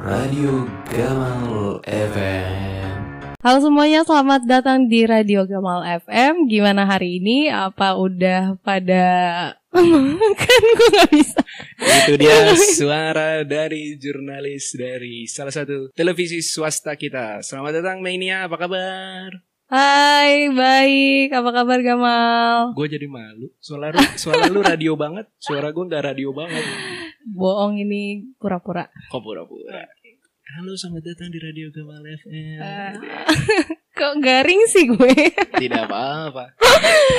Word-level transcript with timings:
Radio 0.00 0.64
Gamal 0.88 1.84
FM. 1.84 2.96
Halo 3.44 3.58
semuanya, 3.60 4.00
selamat 4.00 4.48
datang 4.48 4.88
di 4.88 5.04
Radio 5.04 5.44
Gamal 5.44 5.84
FM. 5.84 6.48
Gimana 6.48 6.88
hari 6.88 7.20
ini? 7.20 7.52
Apa 7.52 8.00
udah 8.00 8.56
pada 8.64 9.04
kan 10.40 10.62
gue 10.72 10.88
gak 10.96 11.10
bisa. 11.12 11.40
Itu 11.84 12.16
dia 12.16 12.56
suara 12.80 13.44
dari 13.44 14.00
jurnalis 14.00 14.72
dari 14.72 15.28
salah 15.28 15.52
satu 15.52 15.92
televisi 15.92 16.40
swasta 16.40 16.96
kita. 16.96 17.44
Selamat 17.44 17.84
datang 17.84 18.00
Mania, 18.00 18.48
apa 18.48 18.56
kabar? 18.56 19.49
Hai, 19.70 20.50
baik. 20.50 21.30
Apa 21.30 21.62
kabar 21.62 21.78
Gamal? 21.78 22.74
Gue 22.74 22.90
jadi 22.90 23.06
malu. 23.06 23.54
Suara 23.62 23.94
lu, 23.94 24.02
suara 24.18 24.50
lu 24.50 24.66
radio 24.66 24.98
banget. 24.98 25.30
Suara 25.38 25.70
gue 25.70 25.84
nggak 25.86 26.10
radio 26.10 26.34
banget. 26.34 26.66
Bohong 27.22 27.78
ini 27.78 28.34
pura-pura. 28.34 28.90
Kok 28.90 29.22
pura-pura? 29.22 29.86
Halo, 30.50 30.74
selamat 30.74 31.02
datang 31.04 31.28
di 31.28 31.38
Radio 31.38 31.70
Gamal 31.70 32.02
FM. 32.02 32.58
Ah. 32.58 32.92
Kok 34.00 34.14
garing 34.18 34.64
sih 34.66 34.88
gue? 34.88 35.12
Tidak 35.52 35.82
apa-apa. 35.84 36.56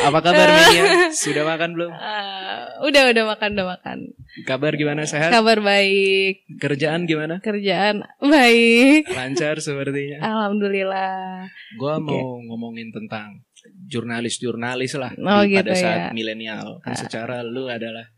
Apa 0.01 0.19
kabar 0.19 0.47
Mania? 0.49 1.13
Sudah 1.13 1.45
makan 1.45 1.77
belum? 1.77 1.91
Ah, 1.93 2.81
udah, 2.81 3.13
udah 3.13 3.23
makan, 3.27 3.49
udah 3.53 3.67
makan. 3.69 3.97
Kabar 4.43 4.73
gimana? 4.73 5.05
Sehat? 5.05 5.29
Kabar 5.29 5.61
baik. 5.61 6.43
Kerjaan 6.57 7.05
gimana? 7.05 7.37
Kerjaan 7.39 8.01
baik. 8.19 9.13
Lancar 9.13 9.61
sepertinya. 9.61 10.25
Alhamdulillah. 10.25 11.45
Gua 11.77 12.01
mau 12.01 12.41
ngomongin 12.41 12.89
tentang 12.89 13.45
jurnalis-jurnalis 13.85 14.97
lah 14.97 15.13
Oh, 15.13 15.45
di, 15.45 15.53
pada 15.53 15.71
gitu 15.71 15.71
saat 15.77 15.99
ya. 16.01 16.09
milenial. 16.11 16.81
Kan 16.81 16.93
Ah. 16.93 16.97
secara 16.97 17.35
lu 17.45 17.69
adalah 17.69 18.09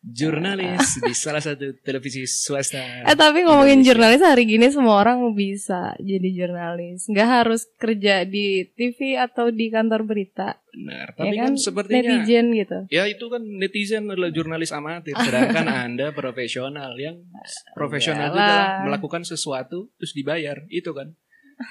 jurnalis 0.00 0.96
di 0.98 1.12
salah 1.12 1.38
satu 1.38 1.76
televisi 1.80 2.24
swasta. 2.24 3.04
Eh 3.04 3.12
tapi 3.12 3.44
ngomongin 3.44 3.80
Indonesia. 3.80 3.88
jurnalis 3.92 4.22
hari 4.24 4.42
gini 4.48 4.66
semua 4.72 4.96
orang 4.98 5.20
bisa 5.32 5.92
jadi 6.00 6.28
jurnalis. 6.32 7.04
Nggak 7.04 7.28
harus 7.28 7.68
kerja 7.76 8.24
di 8.24 8.64
TV 8.72 9.14
atau 9.14 9.52
di 9.52 9.68
kantor 9.68 10.08
berita. 10.08 10.56
Benar, 10.70 11.12
Ya 11.12 11.14
tapi 11.18 11.36
kan? 11.36 11.44
kan, 11.50 11.54
sepertinya 11.58 12.00
Netizen 12.22 12.46
gitu. 12.54 12.78
ya 12.88 13.02
itu 13.04 13.26
kan 13.26 13.42
netizen 13.42 14.06
adalah 14.06 14.30
jurnalis 14.30 14.70
amatir, 14.70 15.18
sedangkan 15.18 15.66
Anda 15.84 16.14
profesional 16.14 16.94
yang 16.94 17.26
profesional 17.74 18.30
itu 18.30 18.38
adalah 18.38 18.86
melakukan 18.86 19.26
sesuatu 19.26 19.90
terus 19.98 20.14
dibayar. 20.14 20.62
Itu 20.70 20.94
kan 20.94 21.12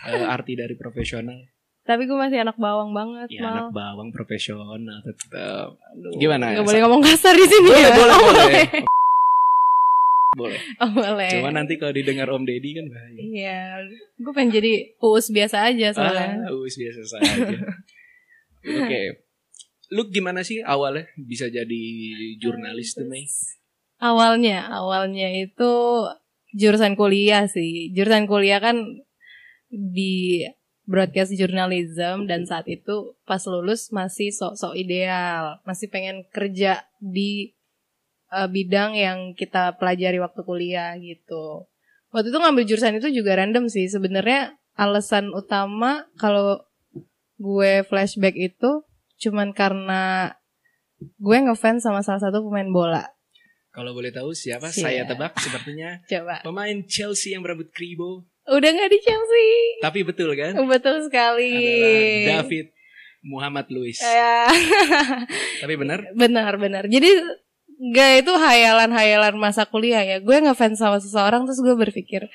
eh, 0.05 0.21
arti 0.27 0.53
dari 0.53 0.75
profesional. 0.75 1.39
Tapi 1.89 2.05
gue 2.05 2.13
masih 2.13 2.37
anak 2.37 2.53
bawang 2.55 2.93
banget, 2.93 3.33
Ya 3.33 3.41
Mal. 3.41 3.65
anak 3.65 3.73
bawang 3.73 4.13
profesional 4.13 4.77
tetap. 5.01 5.73
Aduh, 5.73 6.13
Gimana? 6.21 6.53
Nggak 6.53 6.67
boleh 6.69 6.81
ngomong 6.85 7.01
kasar 7.01 7.33
di 7.33 7.49
sini 7.49 7.65
Boleh, 7.65 7.81
ya. 7.81 7.89
boleh, 7.97 8.13
Oh, 8.13 8.21
boleh. 8.29 8.63
Boleh. 10.37 10.61
Oh, 10.77 10.89
boleh. 10.93 11.31
Cuma 11.33 11.49
nanti 11.49 11.73
kalau 11.75 11.89
didengar 11.89 12.29
Om 12.29 12.45
Deddy 12.45 12.77
kan 12.77 12.85
bahaya. 12.85 13.17
Iya, 13.17 13.61
gue 14.15 14.29
pengen 14.29 14.53
jadi 14.53 14.71
uus 15.01 15.33
biasa 15.33 15.65
aja 15.65 15.89
soalnya. 15.89 16.45
Ah, 16.45 16.53
wis 16.53 16.77
biasa 16.77 17.01
saja. 17.01 17.57
Oke. 18.61 19.01
Lu 19.89 20.05
gimana 20.05 20.45
sih 20.45 20.61
awalnya 20.61 21.09
bisa 21.17 21.49
jadi 21.49 21.81
jurnalis 22.37 22.93
tuh, 22.93 23.09
Mei? 23.09 23.25
Awalnya, 23.97 24.69
awalnya 24.69 25.33
itu 25.33 25.73
jurusan 26.53 26.93
kuliah 26.93 27.49
sih. 27.49 27.89
Jurusan 27.89 28.29
kuliah 28.29 28.61
kan 28.61 28.77
di 29.73 30.45
broadcast 30.89 31.37
journalism 31.37 32.25
dan 32.25 32.49
saat 32.49 32.65
itu 32.65 33.13
pas 33.29 33.45
lulus 33.45 33.93
masih 33.93 34.33
sok-sok 34.33 34.73
ideal, 34.73 35.61
masih 35.61 35.85
pengen 35.93 36.25
kerja 36.33 36.89
di 36.97 37.53
eh, 38.33 38.49
bidang 38.49 38.97
yang 38.97 39.37
kita 39.37 39.77
pelajari 39.77 40.17
waktu 40.17 40.41
kuliah 40.41 40.97
gitu. 40.97 41.69
Waktu 42.09 42.33
itu 42.33 42.37
ngambil 42.41 42.65
jurusan 42.65 42.97
itu 42.97 43.13
juga 43.13 43.37
random 43.37 43.69
sih. 43.69 43.85
Sebenarnya 43.85 44.57
alasan 44.73 45.29
utama 45.29 46.09
kalau 46.17 46.65
gue 47.37 47.85
flashback 47.85 48.33
itu 48.33 48.81
cuman 49.21 49.53
karena 49.53 50.33
gue 51.21 51.37
ngefans 51.37 51.85
sama 51.85 52.01
salah 52.01 52.19
satu 52.19 52.41
pemain 52.49 52.65
bola. 52.65 53.05
Kalau 53.69 53.93
boleh 53.93 54.09
tahu 54.09 54.33
siapa? 54.33 54.73
Iya. 54.73 54.81
Saya 54.81 55.01
tebak 55.05 55.37
sepertinya 55.37 56.01
Coba. 56.09 56.41
pemain 56.41 56.77
Chelsea 56.89 57.37
yang 57.37 57.45
berambut 57.45 57.69
kribo. 57.69 58.25
Udah 58.49 58.69
nggak 58.73 58.89
di 58.89 58.99
Chelsea. 59.05 59.47
Tapi 59.79 59.99
betul 60.01 60.33
kan? 60.33 60.57
Betul 60.65 61.05
sekali. 61.05 61.53
Adalah 61.53 62.43
David 62.43 62.65
Muhammad 63.21 63.67
Luiz. 63.69 63.99
Ya, 63.99 64.47
Tapi 65.61 65.73
benar? 65.75 65.99
benar 66.15 66.55
benar. 66.55 66.83
Jadi 66.87 67.09
gak 67.95 68.25
itu 68.25 68.33
hayalan-hayalan 68.35 69.35
masa 69.39 69.67
kuliah 69.67 70.03
ya. 70.03 70.17
Gue 70.19 70.39
ngefans 70.39 70.79
sama 70.79 70.99
seseorang 70.99 71.47
terus 71.47 71.59
gue 71.63 71.75
berpikir 71.75 72.27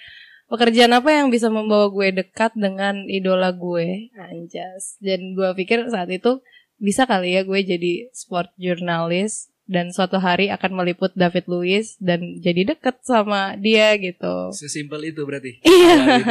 pekerjaan 0.49 0.93
apa 0.93 1.11
yang 1.13 1.33
bisa 1.33 1.49
membawa 1.49 1.89
gue 1.89 2.21
dekat 2.25 2.53
dengan 2.55 3.05
idola 3.09 3.53
gue, 3.53 4.13
anjas. 4.17 5.01
Dan 5.01 5.33
gue 5.33 5.51
pikir 5.57 5.89
saat 5.89 6.09
itu 6.13 6.41
bisa 6.77 7.09
kali 7.09 7.39
ya 7.39 7.47
gue 7.47 7.61
jadi 7.65 8.11
sport 8.13 8.53
jurnalis 8.59 9.54
dan 9.65 9.89
suatu 9.89 10.21
hari 10.21 10.53
akan 10.53 10.77
meliput 10.77 11.17
David 11.17 11.49
Luiz 11.49 11.97
dan 11.97 12.37
jadi 12.41 12.77
deket 12.77 13.01
sama 13.01 13.57
dia 13.57 13.97
gitu. 13.97 14.53
Sesimpel 14.53 15.09
itu 15.09 15.25
berarti. 15.25 15.65
Iya. 15.65 15.95
Awal 15.97 16.21
itu. 16.21 16.31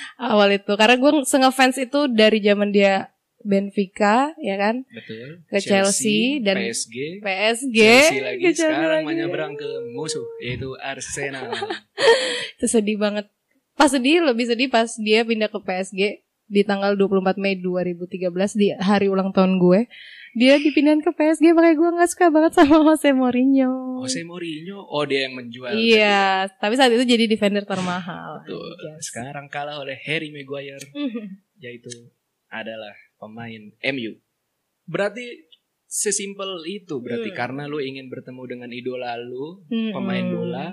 Awal 0.32 0.48
itu 0.56 0.72
karena 0.80 0.96
gue 0.96 1.10
ngefans 1.20 1.76
itu 1.76 2.00
dari 2.08 2.38
zaman 2.40 2.72
dia 2.72 3.12
Benfica 3.40 4.36
ya 4.36 4.56
kan 4.60 4.84
Betul. 4.84 5.40
Ke 5.48 5.58
Chelsea 5.64 6.44
dan 6.44 6.60
PSG. 6.60 7.24
PSG 7.24 7.78
Chelsea 7.80 8.20
lagi 8.20 8.42
ke 8.44 8.50
Chelsea 8.52 8.68
sekarang 8.68 9.00
lagi. 9.00 9.08
menyeberang 9.08 9.54
ke 9.56 9.70
musuh 9.96 10.28
yaitu 10.44 10.76
Arsenal. 10.76 11.48
itu 12.60 12.66
sedih 12.68 13.00
banget 13.00 13.32
pas 13.80 13.88
sedih 13.88 14.20
lebih 14.20 14.44
sedih 14.44 14.68
pas 14.68 14.92
dia 15.00 15.24
pindah 15.24 15.48
ke 15.48 15.56
PSG 15.56 16.20
di 16.50 16.62
tanggal 16.68 16.92
24 17.00 17.40
Mei 17.40 17.56
2013 17.56 18.28
di 18.60 18.76
hari 18.76 19.08
ulang 19.08 19.32
tahun 19.32 19.56
gue 19.56 19.88
dia 20.32 20.56
dipindahin 20.56 20.98
ke 20.98 21.10
PSG 21.10 21.50
makanya 21.50 21.74
gue 21.74 21.90
nggak 21.92 22.10
suka 22.10 22.26
banget 22.28 22.52
sama 22.54 22.76
Jose 22.86 23.10
Mourinho 23.10 23.98
Jose 23.98 24.22
Mourinho, 24.22 24.80
oh 24.80 25.04
dia 25.04 25.26
yang 25.26 25.34
menjual. 25.34 25.72
iya 25.72 26.48
tapi 26.54 26.74
saat 26.74 26.90
itu 26.90 27.04
jadi 27.04 27.24
defender 27.24 27.62
termahal 27.62 28.40
Betul. 28.40 28.62
Anjas. 28.62 29.00
Sekarang 29.04 29.46
kalah 29.46 29.76
oleh 29.76 29.98
Harry 30.00 30.30
Maguire, 30.30 30.80
yaitu 31.56 31.90
adalah 32.46 32.90
pemain 33.16 33.60
MU. 33.86 34.16
Berarti 34.84 35.22
sesimpel 35.84 36.62
itu 36.64 36.98
berarti 36.98 37.30
Hmm. 37.30 37.38
karena 37.38 37.62
lu 37.66 37.78
ingin 37.78 38.06
bertemu 38.06 38.42
dengan 38.46 38.70
idola 38.70 39.14
lu, 39.16 39.60
Mm-mm. 39.66 39.90
pemain 39.92 40.24
bola, 40.24 40.66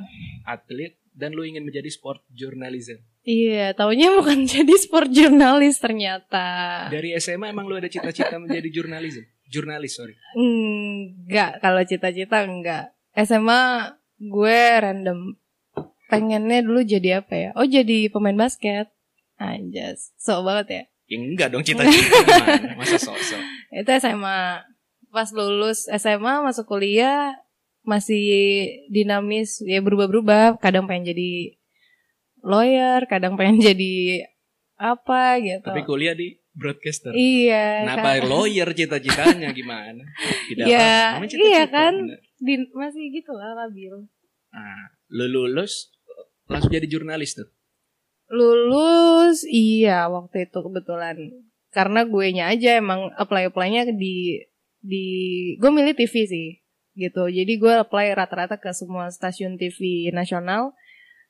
atlet 0.44 0.96
dan 1.12 1.34
lu 1.34 1.42
ingin 1.42 1.62
menjadi 1.62 1.90
sport 1.90 2.22
journalism. 2.30 3.02
Iya, 3.22 3.74
taunya 3.74 4.14
bukan 4.14 4.46
jadi 4.54 4.74
sport 4.78 5.10
jurnalis 5.10 5.78
ternyata. 5.78 6.88
Dari 6.88 7.18
SMA 7.18 7.50
emang 7.50 7.66
lu 7.66 7.76
ada 7.76 7.90
cita-cita 7.90 8.38
menjadi 8.38 8.70
jurnalism? 8.72 9.26
Jurnalis, 9.48 9.96
sorry. 9.96 10.16
Enggak, 10.36 11.64
kalau 11.64 11.82
cita-cita 11.88 12.44
enggak. 12.44 12.92
SMA 13.16 13.96
gue 14.20 14.60
random. 14.80 15.40
Pengennya 16.08 16.64
dulu 16.64 16.84
jadi 16.88 17.20
apa 17.20 17.34
ya? 17.36 17.50
Oh, 17.56 17.68
jadi 17.68 18.08
pemain 18.12 18.36
basket. 18.36 18.88
Anjas, 19.38 20.16
sok 20.18 20.48
banget 20.48 20.68
ya. 20.68 20.84
Ya 21.08 21.18
enggak 21.24 21.48
dong 21.54 21.64
cita-cita 21.64 22.20
gimana? 22.26 22.76
Masa 22.76 22.98
sosok. 23.00 23.42
Itu 23.80 23.92
SMA. 24.02 24.66
Pas 25.08 25.30
lulus 25.32 25.88
SMA 25.88 26.44
masuk 26.44 26.68
kuliah 26.68 27.38
masih 27.88 28.28
dinamis, 28.92 29.64
ya 29.64 29.80
berubah-berubah. 29.80 30.60
Kadang 30.60 30.92
pengen 30.92 31.16
jadi 31.16 31.56
lawyer, 32.44 33.08
kadang 33.08 33.40
pengen 33.40 33.64
jadi 33.72 34.28
apa 34.78 35.40
gitu. 35.42 35.64
Tapi 35.64 35.88
kuliah 35.88 36.14
di 36.14 36.38
broadcaster. 36.58 37.14
iya. 37.14 37.86
Kenapa 37.86 38.18
kan. 38.18 38.26
lawyer 38.26 38.70
cita-citanya 38.74 39.54
gimana? 39.54 40.02
Tidak 40.50 40.66
Ya, 40.66 40.82
apa-apa. 40.82 41.14
Namanya 41.22 41.30
iya 41.30 41.62
cita-cita, 41.64 41.70
kan? 41.72 41.94
Di- 42.38 42.72
masih 42.74 43.04
gitu 43.14 43.32
lah 43.32 43.54
labil. 43.56 43.94
Nah, 44.50 44.82
lu 45.08 45.26
lulus 45.30 45.94
langsung 46.50 46.74
jadi 46.74 46.90
jurnalis 46.90 47.38
tuh. 47.38 47.48
Lulus 48.28 49.48
iya 49.48 50.12
waktu 50.12 50.50
itu 50.50 50.60
kebetulan 50.60 51.16
karena 51.72 52.04
gue 52.04 52.26
nya 52.34 52.52
aja 52.52 52.76
emang 52.76 53.12
apply 53.16 53.54
apply-nya 53.54 53.88
di 53.94 54.42
di 54.82 55.06
gue 55.56 55.72
milih 55.72 55.96
TV 55.96 56.14
sih 56.26 56.48
gitu. 56.98 57.30
Jadi 57.30 57.54
gue 57.56 57.74
apply 57.78 58.18
rata-rata 58.18 58.58
ke 58.58 58.74
semua 58.74 59.08
stasiun 59.08 59.56
TV 59.56 60.10
nasional. 60.12 60.74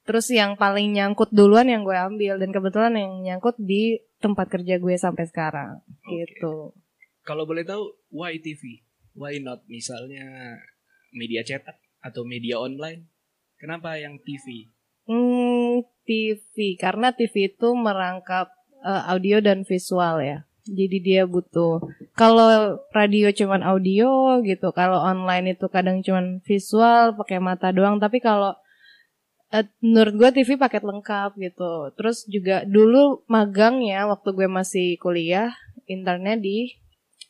Terus 0.08 0.32
yang 0.32 0.56
paling 0.56 0.96
nyangkut 0.96 1.36
duluan 1.36 1.68
yang 1.68 1.84
gue 1.84 1.92
ambil 1.94 2.40
dan 2.40 2.50
kebetulan 2.56 2.96
yang 2.96 3.14
nyangkut 3.28 3.60
di 3.60 4.00
tempat 4.24 4.48
kerja 4.48 4.80
gue 4.80 4.96
sampai 4.96 5.28
sekarang 5.28 5.84
Oke. 5.84 6.24
gitu. 6.24 6.72
Kalau 7.28 7.44
boleh 7.44 7.68
tahu, 7.68 7.84
why 8.16 8.40
TV? 8.40 8.88
Why 9.12 9.44
not 9.44 9.68
misalnya 9.68 10.56
media 11.12 11.44
cetak 11.44 11.76
atau 12.00 12.24
media 12.24 12.56
online? 12.56 13.04
Kenapa 13.60 14.00
yang 14.00 14.16
TV? 14.24 14.72
Hmm, 15.12 15.84
TV 16.08 16.80
karena 16.80 17.12
TV 17.12 17.52
itu 17.52 17.68
merangkap 17.76 18.48
eh, 18.88 19.04
audio 19.12 19.44
dan 19.44 19.68
visual 19.68 20.24
ya. 20.24 20.48
Jadi 20.68 21.00
dia 21.04 21.24
butuh 21.28 21.84
kalau 22.16 22.80
radio 22.92 23.32
cuman 23.32 23.64
audio 23.64 24.40
gitu, 24.44 24.72
kalau 24.76 25.00
online 25.00 25.56
itu 25.56 25.68
kadang 25.72 26.04
cuman 26.04 26.44
visual 26.44 27.16
pakai 27.16 27.40
mata 27.40 27.72
doang, 27.72 28.00
tapi 28.04 28.20
kalau 28.20 28.52
eh, 29.50 29.66
menurut 29.80 30.14
gue 30.16 30.30
TV 30.34 30.56
paket 30.56 30.84
lengkap 30.84 31.36
gitu. 31.38 31.92
Terus 31.96 32.28
juga 32.28 32.64
dulu 32.64 33.24
magang 33.28 33.80
ya 33.82 34.08
waktu 34.08 34.34
gue 34.34 34.48
masih 34.48 34.96
kuliah 34.98 35.52
internnya 35.86 36.36
di 36.36 36.76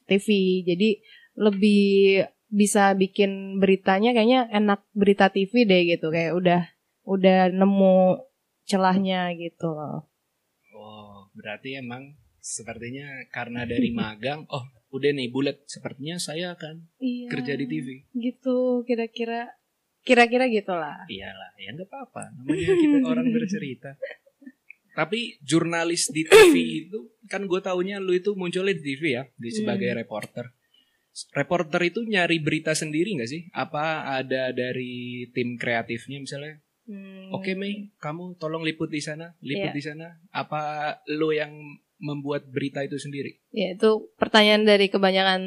TV. 0.06 0.28
Jadi 0.66 1.02
lebih 1.38 2.26
bisa 2.48 2.96
bikin 2.96 3.60
beritanya 3.60 4.16
kayaknya 4.16 4.48
enak 4.50 4.80
berita 4.96 5.28
TV 5.28 5.68
deh 5.68 5.84
gitu 5.84 6.10
kayak 6.10 6.32
udah 6.34 6.62
udah 7.04 7.52
nemu 7.52 8.24
celahnya 8.64 9.32
gitu 9.36 9.68
loh. 9.68 10.08
Oh, 10.72 11.28
berarti 11.34 11.80
emang 11.80 12.16
sepertinya 12.40 13.06
karena 13.32 13.68
dari 13.68 13.92
magang, 14.00 14.48
oh 14.48 14.64
udah 14.88 15.12
nih 15.12 15.28
bulat, 15.28 15.68
sepertinya 15.68 16.16
saya 16.16 16.56
akan 16.56 16.88
Iya. 17.00 17.28
kerja 17.28 17.54
di 17.60 17.66
TV. 17.68 17.88
Gitu 18.16 18.88
kira-kira 18.88 19.52
kira-kira 20.08 20.48
gitulah. 20.48 21.04
Iyalah, 21.06 21.52
ya 21.56 21.70
nggak 21.70 21.86
apa-apa. 21.86 22.24
Namanya 22.34 22.74
kita 22.74 22.98
orang 23.12 23.28
bercerita. 23.28 23.92
Tapi 24.94 25.38
jurnalis 25.40 26.10
di 26.10 26.24
TV 26.24 26.54
itu 26.82 27.00
kan 27.26 27.46
gue 27.46 27.60
taunya 27.60 28.00
lu 28.00 28.12
itu 28.12 28.34
munculnya 28.34 28.74
di 28.74 28.84
TV 28.84 29.04
ya, 29.14 29.24
di 29.36 29.50
sebagai 29.52 29.92
Hmm. 29.92 30.00
reporter. 30.00 30.46
Reporter 31.34 31.82
itu 31.84 32.02
nyari 32.04 32.38
berita 32.40 32.74
sendiri 32.74 33.14
nggak 33.14 33.28
sih? 33.28 33.46
Apa 33.52 34.06
ada 34.16 34.50
dari 34.50 35.26
tim 35.32 35.54
kreatifnya 35.54 36.18
misalnya? 36.18 36.62
Hmm. 36.86 37.30
Oke 37.30 37.54
Mei, 37.54 37.92
kamu 37.98 38.38
tolong 38.38 38.62
liput 38.62 38.88
di 38.88 39.02
sana, 39.02 39.34
liput 39.40 39.70
Iya. 39.70 39.76
di 39.76 39.84
sana. 39.84 40.08
Apa 40.30 40.62
lo 41.12 41.30
yang 41.30 41.52
membuat 41.98 42.46
berita 42.48 42.82
itu 42.82 42.96
sendiri? 42.96 43.42
Ya 43.50 43.74
itu 43.74 44.14
pertanyaan 44.16 44.64
dari 44.64 44.86
kebanyakan 44.88 45.42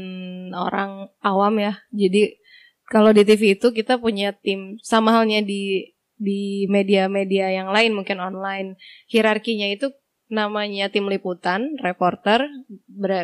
orang 0.51 1.07
awam 1.23 1.55
ya. 1.57 1.79
Jadi 1.91 2.40
kalau 2.91 3.15
di 3.15 3.23
TV 3.23 3.55
itu 3.55 3.71
kita 3.71 4.03
punya 4.03 4.35
tim 4.35 4.83
sama 4.83 5.15
halnya 5.15 5.47
di 5.47 5.95
di 6.19 6.67
media-media 6.67 7.55
yang 7.55 7.71
lain 7.71 7.95
mungkin 7.95 8.19
online. 8.19 8.75
Hierarkinya 9.07 9.71
itu 9.71 9.95
namanya 10.27 10.91
tim 10.91 11.07
liputan, 11.07 11.79
reporter, 11.79 12.45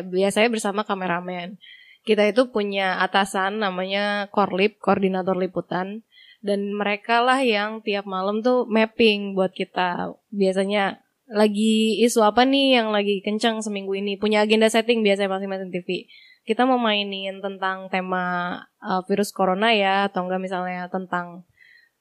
biasanya 0.07 0.49
bersama 0.49 0.87
kameramen. 0.87 1.59
Kita 2.07 2.23
itu 2.23 2.47
punya 2.49 3.03
atasan 3.03 3.59
namanya 3.59 4.31
korlip, 4.31 4.79
koordinator 4.79 5.35
liputan. 5.35 6.07
Dan 6.39 6.71
mereka 6.71 7.19
lah 7.19 7.43
yang 7.43 7.83
tiap 7.83 8.07
malam 8.07 8.39
tuh 8.39 8.63
mapping 8.71 9.35
buat 9.35 9.51
kita. 9.51 10.15
Biasanya 10.31 11.03
lagi 11.27 11.99
isu 12.07 12.23
apa 12.23 12.47
nih 12.47 12.79
yang 12.79 12.95
lagi 12.95 13.19
kencang 13.19 13.59
seminggu 13.59 13.91
ini 13.99 14.15
punya 14.15 14.47
agenda 14.47 14.71
setting 14.71 15.03
biasanya 15.03 15.27
masing-masing 15.27 15.75
TV 15.75 16.07
kita 16.47 16.63
mau 16.63 16.79
mainin 16.79 17.43
tentang 17.43 17.91
tema 17.91 18.55
uh, 18.79 19.03
virus 19.05 19.35
corona 19.35 19.75
ya 19.75 20.07
atau 20.07 20.23
enggak 20.23 20.39
misalnya 20.39 20.87
tentang 20.87 21.43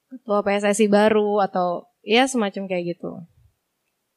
ketua 0.06 0.46
PSSI 0.46 0.86
baru 0.86 1.42
atau 1.42 1.90
ya 2.06 2.30
semacam 2.30 2.70
kayak 2.70 2.96
gitu 2.96 3.26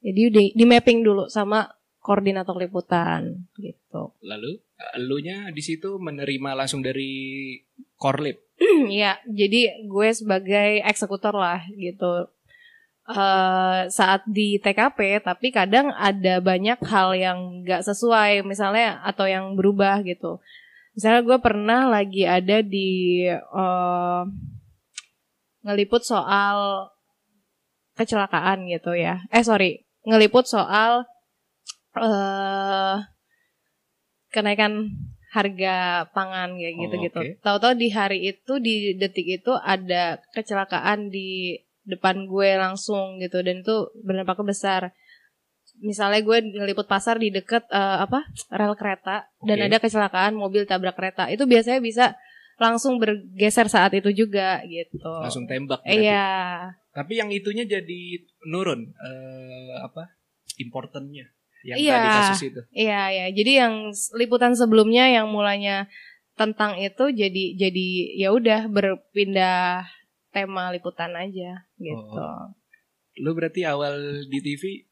jadi 0.06 0.22
di, 0.30 0.44
di 0.54 0.64
mapping 0.70 1.02
dulu 1.02 1.26
sama 1.28 1.66
koordinator 2.00 2.56
liputan 2.56 3.50
gitu 3.58 4.14
Lalu 4.24 4.62
elunya 4.96 5.52
di 5.52 5.62
situ 5.62 6.00
menerima 6.00 6.56
langsung 6.56 6.80
dari 6.80 7.56
korlip. 8.00 8.40
Iya, 8.90 9.20
jadi 9.28 9.88
gue 9.88 10.10
sebagai 10.12 10.84
eksekutor 10.84 11.36
lah 11.36 11.64
gitu. 11.76 12.32
Eh 13.10 13.80
saat 13.90 14.22
di 14.30 14.62
TKP, 14.62 15.26
tapi 15.26 15.50
kadang 15.50 15.90
ada 15.98 16.38
banyak 16.40 16.78
hal 16.86 17.18
yang 17.18 17.66
gak 17.66 17.82
sesuai, 17.82 18.46
misalnya 18.46 19.02
atau 19.02 19.26
yang 19.26 19.58
berubah 19.58 20.06
gitu. 20.06 20.38
Misalnya 20.94 21.22
gue 21.26 21.38
pernah 21.42 21.82
lagi 21.90 22.24
ada 22.30 22.62
di 22.62 23.26
eh 23.30 24.24
ngeliput 25.66 26.06
soal 26.06 26.88
kecelakaan 27.98 28.70
gitu 28.70 28.96
ya. 28.96 29.26
Eh 29.34 29.44
sorry, 29.44 29.84
ngeliput 30.06 30.46
soal 30.48 31.04
eh 31.98 32.98
kenaikan 34.30 34.86
harga 35.30 36.06
pangan 36.10 36.58
kayak 36.58 36.74
Oh, 36.74 36.80
gitu-gitu. 36.86 37.20
oke. 37.22 37.32
Tahu-tahu 37.46 37.74
di 37.78 37.88
hari 37.94 38.20
itu 38.34 38.54
di 38.62 38.98
detik 38.98 39.28
itu 39.42 39.54
ada 39.54 40.18
kecelakaan 40.34 41.10
di 41.14 41.58
depan 41.90 42.30
gue 42.30 42.50
langsung 42.56 43.18
gitu 43.18 43.42
dan 43.42 43.66
itu 43.66 43.90
berdampak 44.06 44.38
besar. 44.46 44.94
Misalnya 45.80 46.22
gue 46.22 46.38
ngeliput 46.60 46.86
pasar 46.86 47.18
di 47.18 47.34
deket 47.34 47.66
eh, 47.72 47.98
apa 48.00 48.24
rel 48.52 48.76
kereta 48.78 49.26
dan 49.42 49.58
Oke. 49.58 49.66
ada 49.66 49.78
kecelakaan 49.82 50.38
mobil 50.38 50.70
tabrak 50.70 50.94
kereta. 50.94 51.26
Itu 51.28 51.50
biasanya 51.50 51.82
bisa 51.82 52.06
langsung 52.60 53.00
bergeser 53.00 53.72
saat 53.72 53.96
itu 53.96 54.12
juga 54.12 54.60
gitu. 54.68 55.08
Langsung 55.24 55.48
tembak. 55.48 55.80
berarti. 55.82 56.04
Iya. 56.04 56.28
Tapi 56.92 57.14
yang 57.16 57.32
itunya 57.32 57.64
jadi 57.64 58.02
nurun 58.46 58.92
eh 58.92 59.76
apa? 59.80 60.12
Importantnya 60.60 61.32
yang 61.64 61.78
Iya. 61.80 61.96
tadi 61.96 62.08
kasus 62.12 62.42
itu. 62.52 62.62
Iya 62.72 63.02
ya, 63.12 63.26
jadi 63.32 63.52
yang 63.68 63.74
liputan 64.16 64.56
sebelumnya 64.56 65.08
yang 65.08 65.32
mulanya 65.32 65.88
tentang 66.36 66.80
itu 66.80 67.12
jadi 67.12 67.44
jadi 67.56 67.88
ya 68.16 68.32
udah 68.32 68.72
berpindah 68.72 69.84
tema 70.30 70.70
liputan 70.70 71.14
aja 71.18 71.66
gitu. 71.78 72.18
Oh. 72.18 72.54
Lu 73.20 73.34
berarti 73.36 73.66
awal 73.66 74.26
di 74.30 74.40
TV 74.40 74.88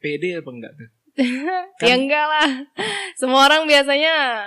PD 0.00 0.40
apa 0.40 0.50
enggak 0.50 0.72
tuh? 0.74 0.90
ya 1.86 1.94
enggak 1.96 2.26
lah. 2.26 2.50
Semua 3.14 3.46
orang 3.46 3.68
biasanya 3.68 4.46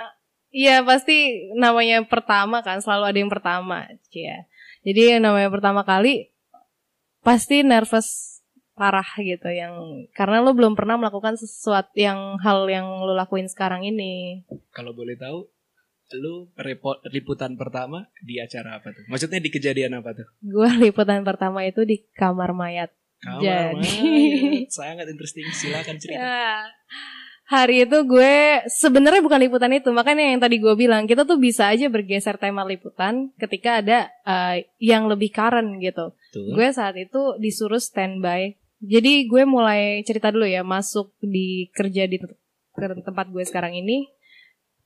ya 0.54 0.82
pasti 0.86 1.50
namanya 1.58 2.02
pertama 2.06 2.62
kan 2.62 2.78
selalu 2.82 3.04
ada 3.10 3.18
yang 3.18 3.32
pertama, 3.32 3.86
ya. 4.10 4.46
Jadi 4.84 5.16
yang 5.16 5.22
namanya 5.24 5.48
pertama 5.48 5.82
kali 5.86 6.34
pasti 7.24 7.64
nervous 7.64 8.34
parah 8.74 9.06
gitu 9.22 9.48
yang 9.48 10.04
karena 10.12 10.42
lo 10.42 10.50
belum 10.50 10.74
pernah 10.74 10.98
melakukan 10.98 11.38
sesuatu 11.38 11.94
yang 11.94 12.36
hal 12.42 12.66
yang 12.66 12.84
lo 13.06 13.14
lakuin 13.14 13.46
sekarang 13.46 13.86
ini. 13.86 14.42
Kalau 14.74 14.92
boleh 14.92 15.14
tahu, 15.14 15.46
lu 16.12 16.52
repot 16.54 17.00
liputan 17.08 17.56
pertama 17.56 18.12
di 18.20 18.36
acara 18.36 18.78
apa 18.78 18.92
tuh? 18.92 19.04
Maksudnya 19.08 19.40
di 19.40 19.50
kejadian 19.50 19.96
apa 19.98 20.12
tuh? 20.12 20.26
Gue 20.44 20.68
liputan 20.90 21.24
pertama 21.24 21.64
itu 21.64 21.82
di 21.88 22.04
kamar 22.12 22.52
mayat. 22.52 22.92
Kamar 23.24 23.40
Jadi- 23.40 23.80
mayat. 23.80 24.68
sangat 24.68 25.06
interesting. 25.08 25.48
Silakan 25.50 25.96
cerita. 25.96 26.20
Ya. 26.24 26.68
Hari 27.44 27.84
itu 27.84 28.08
gue 28.08 28.64
sebenarnya 28.72 29.20
bukan 29.20 29.36
liputan 29.36 29.68
itu, 29.76 29.92
makanya 29.92 30.32
yang 30.32 30.40
tadi 30.40 30.56
gue 30.56 30.72
bilang 30.80 31.04
kita 31.04 31.28
tuh 31.28 31.36
bisa 31.36 31.68
aja 31.68 31.92
bergeser 31.92 32.40
tema 32.40 32.64
liputan 32.64 33.36
ketika 33.36 33.84
ada 33.84 34.08
eh, 34.24 34.64
yang 34.80 35.12
lebih 35.12 35.28
current 35.28 35.76
gitu. 35.76 36.16
Tuh. 36.32 36.56
Gue 36.56 36.72
saat 36.72 36.96
itu 36.96 37.36
disuruh 37.36 37.76
standby. 37.76 38.56
Jadi 38.80 39.28
gue 39.28 39.44
mulai 39.44 40.00
cerita 40.08 40.32
dulu 40.32 40.48
ya, 40.48 40.64
masuk 40.64 41.12
di 41.20 41.68
kerja 41.76 42.08
di 42.08 42.16
tempat 43.04 43.28
gue 43.28 43.44
sekarang 43.44 43.76
ini 43.76 44.08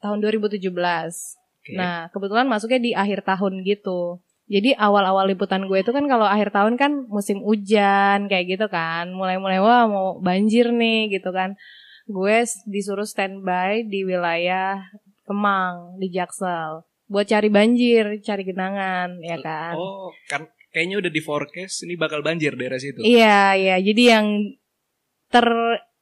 tahun 0.02 0.18
2017. 0.22 0.58
Oke. 0.68 1.74
Nah, 1.76 2.08
kebetulan 2.10 2.46
masuknya 2.46 2.80
di 2.80 2.92
akhir 2.94 3.26
tahun 3.26 3.62
gitu. 3.62 4.22
Jadi 4.48 4.72
awal-awal 4.72 5.28
liputan 5.28 5.68
gue 5.68 5.84
itu 5.84 5.92
kan 5.92 6.08
kalau 6.08 6.24
akhir 6.24 6.48
tahun 6.56 6.80
kan 6.80 7.04
musim 7.12 7.44
hujan 7.44 8.32
kayak 8.32 8.56
gitu 8.56 8.66
kan. 8.72 9.12
Mulai-mulai 9.12 9.60
wah 9.60 9.84
mau 9.84 10.08
banjir 10.18 10.72
nih 10.72 11.12
gitu 11.20 11.28
kan. 11.36 11.52
Gue 12.08 12.48
disuruh 12.64 13.04
standby 13.04 13.84
di 13.84 14.08
wilayah 14.08 14.80
Kemang 15.28 16.00
di 16.00 16.08
Jaksel 16.08 16.88
buat 17.08 17.24
cari 17.24 17.48
banjir, 17.48 18.20
cari 18.20 18.44
genangan 18.44 19.16
ya 19.24 19.40
kan. 19.40 19.74
Oh, 19.76 20.12
kan 20.28 20.48
kayaknya 20.72 21.00
udah 21.00 21.12
di 21.12 21.20
forecast 21.24 21.88
ini 21.88 21.96
bakal 21.96 22.20
banjir 22.20 22.52
daerah 22.54 22.76
situ. 22.76 23.00
Iya, 23.00 23.56
iya. 23.56 23.76
Jadi 23.80 24.02
yang 24.04 24.26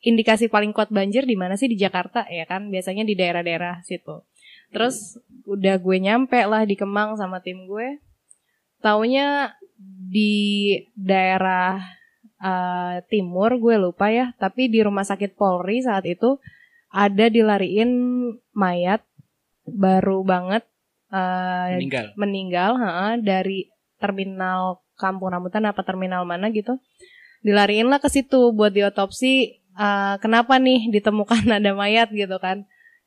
terindikasi 0.01 0.47
paling 0.47 0.71
kuat 0.71 0.93
banjir 0.93 1.27
di 1.27 1.35
mana 1.35 1.59
sih 1.59 1.67
di 1.67 1.79
Jakarta 1.79 2.29
ya 2.31 2.47
kan? 2.47 2.69
Biasanya 2.71 3.03
di 3.03 3.19
daerah-daerah 3.19 3.83
situ. 3.83 4.23
Terus 4.71 5.19
udah 5.47 5.79
gue 5.79 5.97
nyampe 5.99 6.39
lah 6.47 6.67
di 6.67 6.75
Kemang 6.75 7.15
sama 7.19 7.43
tim 7.43 7.67
gue. 7.67 8.03
Taunya 8.83 9.57
di 10.11 10.77
daerah 10.95 11.81
eh, 12.39 13.03
timur 13.11 13.57
gue 13.59 13.77
lupa 13.81 14.11
ya, 14.13 14.35
tapi 14.37 14.69
di 14.71 14.83
rumah 14.85 15.03
sakit 15.03 15.35
Polri 15.35 15.83
saat 15.83 16.07
itu 16.07 16.39
ada 16.93 17.27
dilariin 17.29 17.91
mayat 18.55 19.03
baru 19.67 20.23
banget 20.23 20.63
eh, 21.11 21.77
Meninggal. 21.83 22.07
meninggal 22.15 22.71
heeh, 22.79 23.13
dari 23.23 23.59
terminal 23.99 24.85
Kampung 24.97 25.29
Rambutan 25.29 25.69
apa 25.69 25.85
terminal 25.85 26.25
mana 26.25 26.49
gitu. 26.53 26.81
Dilariin 27.45 27.93
lah 27.93 28.01
ke 28.01 28.09
situ 28.09 28.51
buat 28.57 28.73
diotopsi 28.73 29.61
eh, 29.77 30.15
kenapa 30.19 30.57
nih 30.57 30.89
ditemukan 30.91 31.45
ada 31.59 31.71
mayat 31.73 32.09
gitu 32.11 32.37
kan. 32.41 32.65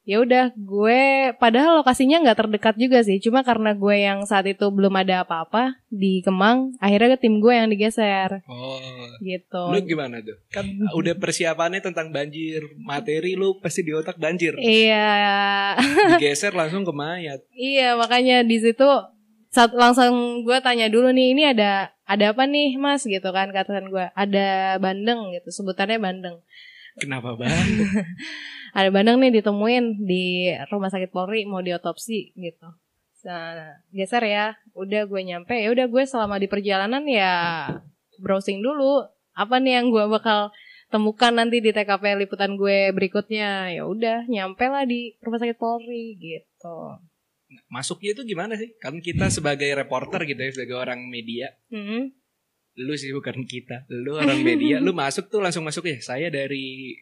Ya 0.07 0.17
udah 0.17 0.49
gue 0.57 1.01
padahal 1.37 1.85
lokasinya 1.85 2.17
nggak 2.25 2.39
terdekat 2.41 2.75
juga 2.81 3.05
sih. 3.05 3.21
Cuma 3.21 3.45
karena 3.45 3.77
gue 3.77 3.93
yang 3.93 4.25
saat 4.25 4.49
itu 4.49 4.65
belum 4.73 4.89
ada 4.97 5.21
apa-apa 5.21 5.77
di 5.85 6.25
Kemang, 6.25 6.73
akhirnya 6.81 7.13
tim 7.13 7.37
gue 7.37 7.53
yang 7.53 7.69
digeser 7.69 8.41
Oh. 8.49 8.81
gitu. 9.21 9.69
Lu 9.69 9.77
gimana 9.85 10.17
tuh? 10.25 10.33
Kan 10.49 10.65
udah 10.97 11.13
persiapannya 11.13 11.85
tentang 11.85 12.09
banjir, 12.09 12.57
materi 12.81 13.37
lu 13.37 13.61
pasti 13.61 13.85
di 13.85 13.93
otak 13.93 14.17
banjir. 14.17 14.57
Iya. 14.57 15.77
Digeser 16.17 16.57
langsung 16.57 16.81
ke 16.81 16.93
mayat. 16.95 17.45
Iya, 17.53 17.93
makanya 17.93 18.41
di 18.41 18.57
situ 18.57 18.89
saat 19.49 19.77
langsung 19.77 20.41
gue 20.41 20.57
tanya 20.61 20.89
dulu 20.89 21.09
nih, 21.09 21.37
ini 21.37 21.43
ada 21.53 21.93
ada 22.09 22.33
apa 22.33 22.49
nih 22.49 22.73
mas 22.81 23.05
gitu 23.05 23.29
kan 23.29 23.53
katakan 23.53 23.85
gue 23.93 24.05
ada 24.17 24.77
bandeng 24.81 25.29
gitu 25.29 25.53
sebutannya 25.53 26.01
bandeng 26.01 26.41
Kenapa 26.97 27.37
banget? 27.37 27.65
ada 28.73 28.89
bandeng 28.93 29.17
nih 29.21 29.41
ditemuin 29.41 30.05
di 30.05 30.53
rumah 30.69 30.89
sakit 30.93 31.09
Polri 31.09 31.45
mau 31.45 31.61
diotopsi 31.61 32.33
gitu 32.37 32.69
nah, 33.25 33.81
geser 33.91 34.23
ya 34.25 34.45
udah 34.77 35.09
gue 35.09 35.21
nyampe 35.25 35.57
ya 35.57 35.73
udah 35.73 35.89
gue 35.89 36.03
selama 36.05 36.37
di 36.37 36.47
perjalanan 36.47 37.03
ya 37.09 37.67
browsing 38.21 38.61
dulu 38.61 39.05
apa 39.33 39.57
nih 39.59 39.81
yang 39.81 39.87
gue 39.91 40.05
bakal 40.07 40.53
temukan 40.89 41.33
nanti 41.33 41.61
di 41.61 41.69
TKP 41.69 42.17
liputan 42.25 42.57
gue 42.57 42.89
berikutnya 42.93 43.73
ya 43.73 43.83
udah 43.85 44.25
nyampe 44.25 44.65
lah 44.69 44.85
di 44.85 45.13
rumah 45.21 45.39
sakit 45.41 45.57
Polri 45.57 46.17
gitu 46.17 46.97
Masuknya 47.65 48.13
itu 48.13 48.29
gimana 48.29 48.53
sih? 48.53 48.77
Kan 48.77 49.01
kita 49.01 49.33
sebagai 49.33 49.73
reporter 49.73 50.21
gitu 50.29 50.37
ya, 50.37 50.53
sebagai 50.53 50.77
orang 50.85 51.09
media. 51.09 51.49
Hmm. 51.73 52.13
Lu 52.79 52.95
sih 52.95 53.11
bukan 53.11 53.43
kita. 53.43 53.83
Lu 53.91 54.15
orang 54.15 54.39
media, 54.39 54.79
lu 54.79 54.95
masuk 54.95 55.27
tuh 55.27 55.43
langsung 55.43 55.67
masuk 55.67 55.83
ya. 55.83 55.99
Saya 55.99 56.31
dari 56.31 56.95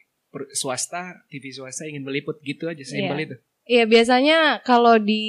swasta, 0.52 1.24
TV 1.30 1.54
swasta 1.54 1.86
ingin 1.86 2.02
meliput 2.02 2.36
gitu 2.42 2.66
aja, 2.66 2.82
simpel 2.82 3.16
Iya. 3.16 3.26
itu. 3.30 3.36
Iya 3.68 3.84
biasanya 3.84 4.38
kalau 4.64 4.96
di 4.96 5.22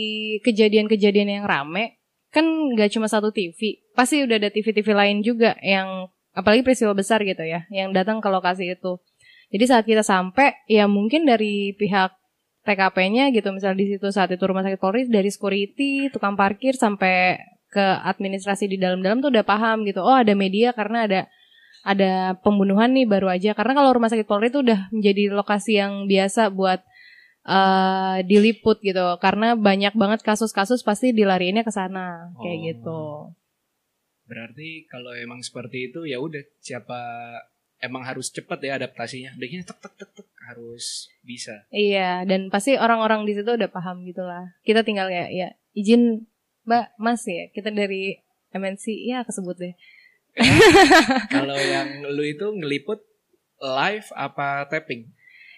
kejadian-kejadian 0.48 1.28
yang 1.28 1.46
rame 1.46 2.00
kan 2.32 2.46
nggak 2.46 2.94
cuma 2.96 3.12
satu 3.12 3.36
TV, 3.36 3.84
pasti 3.98 4.24
udah 4.24 4.40
ada 4.40 4.50
TV-TV 4.54 4.88
lain 4.96 5.20
juga 5.26 5.60
yang 5.60 6.08
apalagi 6.32 6.64
peristiwa 6.64 6.96
besar 6.96 7.20
gitu 7.26 7.42
ya, 7.44 7.68
yang 7.74 7.92
datang 7.92 8.24
ke 8.24 8.30
lokasi 8.32 8.70
itu. 8.80 9.02
Jadi 9.50 9.66
saat 9.66 9.84
kita 9.84 10.06
sampai, 10.06 10.56
ya 10.70 10.86
mungkin 10.86 11.26
dari 11.26 11.74
pihak 11.74 12.14
TKP-nya 12.64 13.34
gitu, 13.34 13.50
misal 13.50 13.74
di 13.74 13.90
situ 13.90 14.08
saat 14.14 14.30
itu 14.30 14.44
rumah 14.46 14.62
sakit 14.62 14.78
Polri 14.78 15.10
dari 15.10 15.34
security, 15.34 16.14
tukang 16.14 16.38
parkir 16.38 16.78
sampai 16.78 17.42
ke 17.70 17.82
administrasi 18.04 18.66
di 18.66 18.78
dalam-dalam 18.82 19.22
tuh 19.22 19.30
udah 19.30 19.46
paham 19.46 19.86
gitu. 19.86 20.02
Oh 20.02 20.14
ada 20.14 20.34
media 20.34 20.74
karena 20.74 21.06
ada 21.06 21.22
ada 21.86 22.36
pembunuhan 22.42 22.92
nih 22.92 23.06
baru 23.08 23.30
aja. 23.32 23.54
Karena 23.54 23.78
kalau 23.78 23.94
rumah 23.96 24.10
sakit 24.10 24.26
Polri 24.26 24.50
itu 24.52 24.66
udah 24.66 24.90
menjadi 24.92 25.32
lokasi 25.32 25.80
yang 25.80 26.10
biasa 26.10 26.50
buat 26.50 26.82
eh 27.50 28.18
diliput 28.28 28.84
gitu 28.84 29.16
karena 29.18 29.56
banyak 29.56 29.96
banget 29.96 30.20
kasus-kasus 30.22 30.84
pasti 30.84 31.16
dilariinnya 31.16 31.64
ke 31.64 31.72
sana 31.72 32.36
kayak 32.38 32.58
Oh. 32.58 32.64
gitu. 32.68 33.02
Berarti 34.28 34.86
kalau 34.86 35.16
emang 35.18 35.42
seperti 35.42 35.90
itu 35.90 36.06
ya 36.06 36.22
udah 36.22 36.44
siapa 36.62 37.00
emang 37.82 38.04
harus 38.06 38.30
cepet 38.30 38.60
ya 38.70 38.78
adaptasinya. 38.78 39.34
Udah 39.40 39.48
gini 39.50 39.64
tek 39.66 39.80
tek 39.82 39.94
tek 39.98 40.12
tek 40.14 40.28
harus 40.52 41.10
bisa. 41.24 41.66
Iya, 41.72 42.28
dan 42.30 42.52
pasti 42.54 42.76
orang-orang 42.78 43.26
di 43.26 43.34
situ 43.34 43.50
udah 43.56 43.72
paham 43.72 44.06
gitu 44.06 44.22
lah. 44.22 44.54
Kita 44.62 44.86
tinggal 44.86 45.10
ya 45.10 45.26
ya 45.32 45.48
izin 45.74 46.29
Mbak, 46.70 47.02
Mas 47.02 47.26
ya. 47.26 47.50
Kita 47.50 47.74
dari 47.74 48.22
MNC 48.54 49.10
ya 49.10 49.26
kesebut 49.26 49.58
deh. 49.58 49.74
kalau 51.34 51.58
yang 51.58 52.06
lu 52.06 52.22
itu 52.22 52.46
ngeliput 52.54 53.02
live 53.58 54.06
apa 54.14 54.70
tapping? 54.70 55.10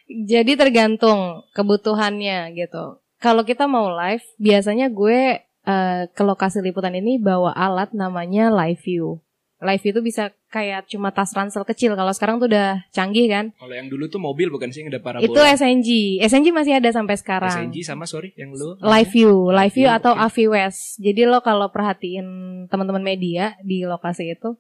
Jadi 0.07 0.55
tergantung 0.55 1.43
kebutuhannya 1.51 2.55
gitu. 2.55 3.03
Kalau 3.19 3.43
kita 3.43 3.67
mau 3.67 3.91
live, 3.91 4.23
biasanya 4.39 4.87
gue 4.87 5.43
eh, 5.45 6.01
ke 6.07 6.23
lokasi 6.23 6.63
liputan 6.63 6.95
ini 6.95 7.19
bawa 7.19 7.51
alat 7.51 7.91
namanya 7.91 8.47
live 8.47 8.79
view. 8.79 9.19
Live 9.61 9.85
itu 9.85 10.01
bisa 10.01 10.33
kayak 10.49 10.89
cuma 10.89 11.13
tas 11.13 11.29
ransel 11.37 11.61
kecil. 11.61 11.93
Kalau 11.93 12.09
sekarang 12.09 12.41
tuh 12.41 12.49
udah 12.49 12.81
canggih 12.89 13.29
kan. 13.29 13.53
Kalau 13.53 13.77
yang 13.77 13.93
dulu 13.93 14.09
tuh 14.09 14.17
mobil 14.17 14.49
bukan 14.49 14.73
sih 14.73 14.81
yang 14.81 14.89
ada 14.89 14.97
parabola? 14.97 15.29
Itu 15.29 15.37
SNG. 15.37 16.17
SNG 16.17 16.49
masih 16.49 16.81
ada 16.81 16.89
sampai 16.89 17.13
sekarang. 17.13 17.69
SNG 17.69 17.85
sama 17.85 18.09
sorry 18.09 18.33
yang 18.33 18.49
lu 18.57 18.73
Live 18.81 19.13
view, 19.13 19.53
live 19.53 19.69
view 19.69 19.85
atau. 19.85 20.17
AVWest. 20.17 20.97
Jadi 20.97 21.29
lo 21.29 21.45
kalau 21.45 21.69
perhatiin 21.69 22.25
teman-teman 22.67 23.05
media 23.05 23.53
di 23.61 23.85
lokasi 23.85 24.33
itu, 24.33 24.57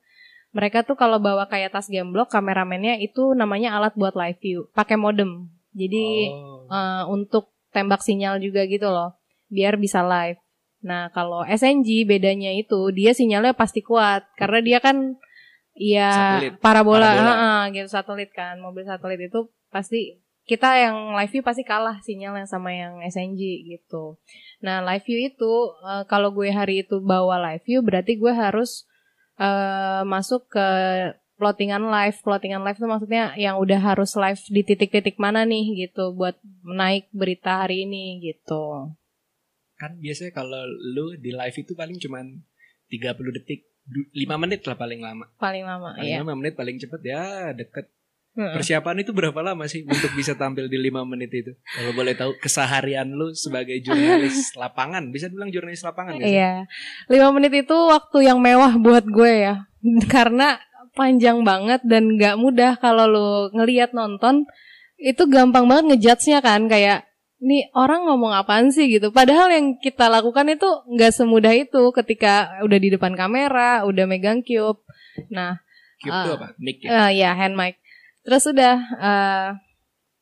mereka 0.53 0.85
tuh 0.85 0.93
kalau 0.93 1.17
bawa 1.17 1.49
kayak 1.49 1.73
tas 1.73 1.89
gemblok, 1.89 2.29
kameramennya 2.29 3.01
itu 3.01 3.33
namanya 3.33 3.73
alat 3.81 3.97
buat 3.97 4.13
live 4.13 4.37
view, 4.37 4.69
pakai 4.77 5.01
modem. 5.01 5.49
Jadi 5.73 6.29
Oh. 6.29 6.69
eh, 6.69 7.03
untuk 7.09 7.49
tembak 7.71 8.05
sinyal 8.05 8.37
juga 8.37 8.67
gitu 8.67 8.85
loh, 8.85 9.17
biar 9.47 9.81
bisa 9.81 10.03
live. 10.05 10.37
Nah 10.81 11.13
kalau 11.13 11.45
SNG 11.45 12.09
bedanya 12.09 12.51
itu 12.53 12.89
dia 12.93 13.13
sinyalnya 13.13 13.53
pasti 13.53 13.85
kuat 13.85 14.25
karena 14.37 14.59
dia 14.61 14.79
kan 14.81 15.17
ya 15.77 16.09
Satelit. 16.11 16.53
parabola, 16.59 17.09
Parabola. 17.09 17.23
heeh, 17.25 17.59
gitu 17.79 17.87
satelit 17.89 18.31
kan, 18.35 18.59
mobil 18.59 18.83
satelit 18.83 19.21
itu 19.31 19.47
pasti 19.71 20.19
kita 20.43 20.67
yang 20.73 21.15
live 21.15 21.31
view 21.31 21.43
pasti 21.45 21.63
kalah 21.63 22.01
sinyalnya 22.01 22.49
sama 22.49 22.73
yang 22.73 22.99
SNG 23.05 23.71
gitu. 23.71 24.17
Nah 24.65 24.81
live 24.81 25.05
view 25.05 25.31
itu 25.31 25.53
eh, 25.85 26.03
kalau 26.09 26.33
gue 26.33 26.49
hari 26.49 26.83
itu 26.83 26.99
bawa 26.99 27.39
live 27.39 27.63
view 27.63 27.79
berarti 27.85 28.17
gue 28.17 28.33
harus 28.33 28.89
eh, 29.39 30.01
masuk 30.03 30.49
ke 30.49 30.67
plottingan 31.41 31.81
live. 31.89 32.17
Plottingan 32.21 32.61
live 32.61 32.77
itu 32.77 32.85
maksudnya 32.89 33.33
yang 33.33 33.57
udah 33.57 33.79
harus 33.81 34.13
live 34.13 34.37
di 34.49 34.61
titik-titik 34.61 35.17
mana 35.17 35.41
nih 35.41 35.89
gitu 35.89 36.13
buat 36.13 36.37
naik 36.61 37.09
berita 37.09 37.65
hari 37.65 37.89
ini 37.89 38.21
gitu. 38.21 38.93
Kan 39.81 39.97
biasanya 39.97 40.29
kalau 40.29 40.61
lu 40.69 41.17
di 41.17 41.33
live 41.33 41.57
itu 41.57 41.73
paling 41.73 41.97
cuman 41.97 42.37
30 42.93 43.17
detik, 43.41 43.65
5 44.13 44.13
menit 44.37 44.61
lah 44.69 44.77
paling 44.77 45.01
lama. 45.01 45.25
Paling 45.41 45.65
lama 45.65 45.97
Paling 45.97 46.13
ya. 46.13 46.21
lama 46.21 46.37
menit 46.37 46.53
paling 46.53 46.77
cepet 46.77 47.01
ya 47.01 47.49
deket. 47.49 47.89
Heeh. 48.31 48.55
Persiapan 48.55 49.03
itu 49.03 49.11
berapa 49.11 49.35
lama 49.43 49.67
sih 49.67 49.83
untuk 49.83 50.13
bisa 50.15 50.37
tampil 50.39 50.69
di 50.71 50.79
5 50.79 51.03
menit 51.03 51.33
itu? 51.33 51.51
Kalau 51.67 51.91
boleh 51.91 52.15
tahu 52.15 52.31
keseharian 52.39 53.09
lu 53.11 53.35
sebagai 53.35 53.75
jurnalis 53.83 54.53
lapangan, 54.61 55.09
bisa 55.11 55.27
bilang 55.27 55.51
jurnalis 55.51 55.83
lapangan 55.83 56.15
gak 56.15 56.29
sih? 56.29 56.39
Iya. 56.39 56.63
Lima 57.11 57.33
menit 57.35 57.51
itu 57.67 57.75
waktu 57.75 58.31
yang 58.31 58.39
mewah 58.39 58.77
buat 58.79 59.03
gue 59.03 59.33
ya. 59.49 59.67
Karena 60.13 60.61
panjang 60.95 61.43
banget 61.43 61.83
dan 61.83 62.15
gak 62.15 62.39
mudah 62.39 62.79
kalau 62.79 63.03
lu 63.09 63.27
ngeliat 63.51 63.91
nonton 63.91 64.47
itu 64.95 65.25
gampang 65.27 65.65
banget 65.67 65.91
ngejudge-nya 65.97 66.39
kan 66.39 66.69
kayak 66.71 67.10
nih 67.41 67.73
orang 67.73 68.05
ngomong 68.05 68.31
apaan 68.31 68.69
sih 68.69 68.85
gitu. 68.87 69.09
Padahal 69.09 69.49
yang 69.49 69.81
kita 69.81 70.07
lakukan 70.07 70.45
itu 70.47 70.69
nggak 70.87 71.11
semudah 71.11 71.53
itu 71.57 71.89
ketika 71.91 72.61
udah 72.61 72.77
di 72.77 72.93
depan 72.93 73.17
kamera, 73.17 73.81
udah 73.89 74.05
megang 74.05 74.45
cube. 74.45 74.79
Nah, 75.33 75.57
Cube 75.97 76.13
itu 76.13 76.29
Ah. 76.31 76.37
apa? 76.37 76.47
Mic 76.61 76.77
ya? 76.81 76.89
Eh, 76.89 77.25
ya 77.25 77.29
hand 77.33 77.57
mic. 77.57 77.81
Terus 78.21 78.45
udah 78.45 78.75
eh, 78.77 79.49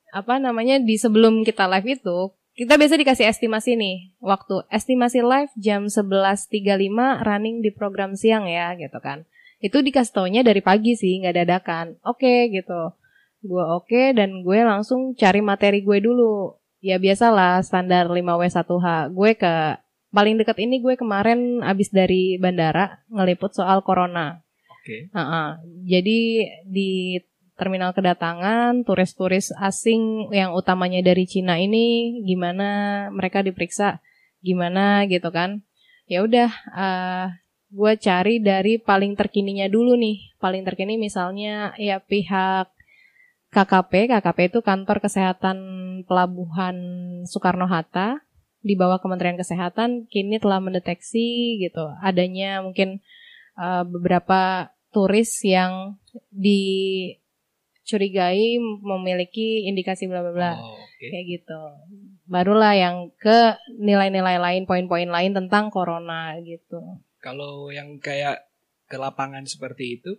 apa 0.10 0.34
namanya 0.40 0.80
di 0.80 0.96
sebelum 0.96 1.44
kita 1.44 1.68
live 1.70 2.00
itu 2.00 2.18
kita 2.58 2.76
biasa 2.76 3.00
dikasih 3.00 3.30
estimasi 3.30 3.80
nih 3.80 4.12
waktu 4.20 4.68
estimasi 4.68 5.24
live 5.24 5.52
jam 5.56 5.88
11.35 5.88 7.24
running 7.24 7.64
di 7.64 7.72
program 7.72 8.20
siang 8.20 8.48
ya 8.48 8.76
gitu 8.76 9.00
kan. 9.00 9.24
Itu 9.60 9.80
dikasih 9.80 10.12
taunya 10.16 10.42
dari 10.44 10.60
pagi 10.60 10.96
sih 10.96 11.20
nggak 11.24 11.36
dadakan. 11.36 11.86
Oke 12.04 12.48
gitu. 12.52 12.96
Gue 13.40 13.64
oke 13.64 14.12
dan 14.12 14.44
gue 14.44 14.60
langsung 14.64 15.16
cari 15.16 15.40
materi 15.40 15.80
gue 15.80 16.04
dulu. 16.04 16.59
Ya 16.80 16.96
biasalah 16.96 17.60
standar 17.64 18.08
5W1H. 18.08 19.12
Gue 19.12 19.36
ke 19.36 19.80
paling 20.10 20.40
deket 20.40 20.58
ini 20.64 20.80
gue 20.80 20.96
kemarin 20.96 21.62
abis 21.62 21.92
dari 21.92 22.40
bandara 22.40 23.04
ngeliput 23.12 23.52
soal 23.54 23.84
corona. 23.84 24.40
Oke. 24.80 25.12
Heeh. 25.12 25.48
Jadi 25.86 26.20
di 26.66 27.20
terminal 27.60 27.92
kedatangan 27.92 28.88
turis-turis 28.88 29.52
asing 29.60 30.32
yang 30.32 30.56
utamanya 30.56 31.04
dari 31.04 31.28
Cina 31.28 31.60
ini 31.60 32.24
gimana 32.24 33.12
mereka 33.12 33.44
diperiksa 33.44 34.00
gimana 34.40 35.04
gitu 35.12 35.28
kan 35.36 35.68
ya 36.08 36.24
udah 36.24 36.48
eh 36.72 37.28
gue 37.70 37.94
cari 38.02 38.42
dari 38.42 38.82
paling 38.82 39.14
terkininya 39.14 39.68
dulu 39.68 39.94
nih 39.94 40.40
paling 40.42 40.64
terkini 40.66 40.96
misalnya 40.96 41.76
ya 41.76 42.02
pihak 42.02 42.72
KKP 43.54 44.10
KKP 44.10 44.40
itu 44.56 44.60
kantor 44.66 44.98
kesehatan 45.04 45.58
pelabuhan 46.08 46.76
Soekarno 47.26 47.68
Hatta 47.68 48.22
di 48.60 48.76
bawah 48.76 49.00
Kementerian 49.00 49.40
Kesehatan 49.40 50.08
kini 50.12 50.36
telah 50.40 50.60
mendeteksi 50.60 51.56
gitu 51.64 51.88
adanya 52.04 52.60
mungkin 52.60 53.00
eh, 53.56 53.84
beberapa 53.88 54.68
turis 54.90 55.46
yang 55.46 56.02
dicurigai 56.34 57.14
memiliki 58.82 59.70
indikasi 59.70 60.10
bla 60.10 60.26
bla 60.26 60.34
bla 60.34 60.58
Oh, 60.58 60.82
oke. 60.82 61.06
kayak 61.08 61.26
gitu. 61.40 61.62
Barulah 62.30 62.76
yang 62.76 63.10
ke 63.18 63.58
nilai-nilai 63.80 64.38
lain, 64.38 64.66
poin-poin 64.66 65.10
lain 65.10 65.34
tentang 65.34 65.70
corona 65.72 66.38
gitu. 66.42 66.82
Kalau 67.22 67.72
yang 67.74 68.00
kayak 68.02 68.50
ke 68.90 68.98
lapangan 68.98 69.46
seperti 69.46 70.02
itu, 70.02 70.18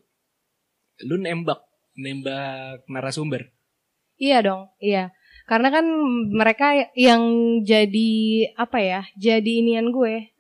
lu 1.07 1.17
nembak, 1.19 1.63
nembak 1.99 2.87
narasumber. 2.87 3.51
Iya 4.21 4.43
dong, 4.45 4.69
iya. 4.79 5.11
Karena 5.51 5.75
kan 5.75 5.83
mereka 6.31 6.95
yang 6.95 7.23
jadi 7.67 8.13
apa 8.55 8.79
ya? 8.79 9.03
Jadi 9.19 9.67
inian 9.67 9.91
gue, 9.91 10.31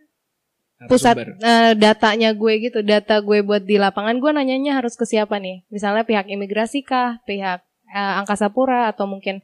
pusat 0.86 1.18
eh, 1.42 1.74
datanya 1.74 2.30
gue 2.30 2.70
gitu, 2.70 2.86
data 2.86 3.18
gue 3.18 3.42
buat 3.42 3.66
di 3.66 3.74
lapangan 3.74 4.22
gue 4.22 4.30
nanyanya 4.30 4.78
harus 4.78 4.94
ke 4.94 5.02
siapa 5.02 5.42
nih? 5.42 5.66
Misalnya 5.66 6.06
pihak 6.06 6.30
imigrasi 6.30 6.86
kah, 6.86 7.18
pihak 7.26 7.66
eh, 7.90 8.14
angkasa 8.22 8.54
pura 8.54 8.86
atau 8.94 9.10
mungkin 9.10 9.42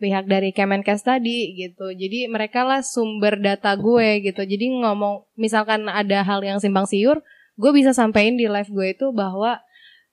pihak 0.00 0.24
dari 0.24 0.50
Kemenkes 0.56 1.04
tadi 1.04 1.60
gitu. 1.60 1.92
Jadi 1.92 2.32
mereka 2.32 2.64
lah 2.64 2.80
sumber 2.80 3.36
data 3.36 3.76
gue 3.76 4.24
gitu. 4.24 4.48
Jadi 4.48 4.80
ngomong 4.80 5.28
misalkan 5.36 5.92
ada 5.92 6.24
hal 6.24 6.40
yang 6.40 6.56
simpang 6.56 6.88
siur, 6.88 7.20
gue 7.60 7.70
bisa 7.76 7.92
sampaikan 7.92 8.40
di 8.40 8.48
live 8.48 8.72
gue 8.72 8.96
itu 8.96 9.12
bahwa 9.12 9.60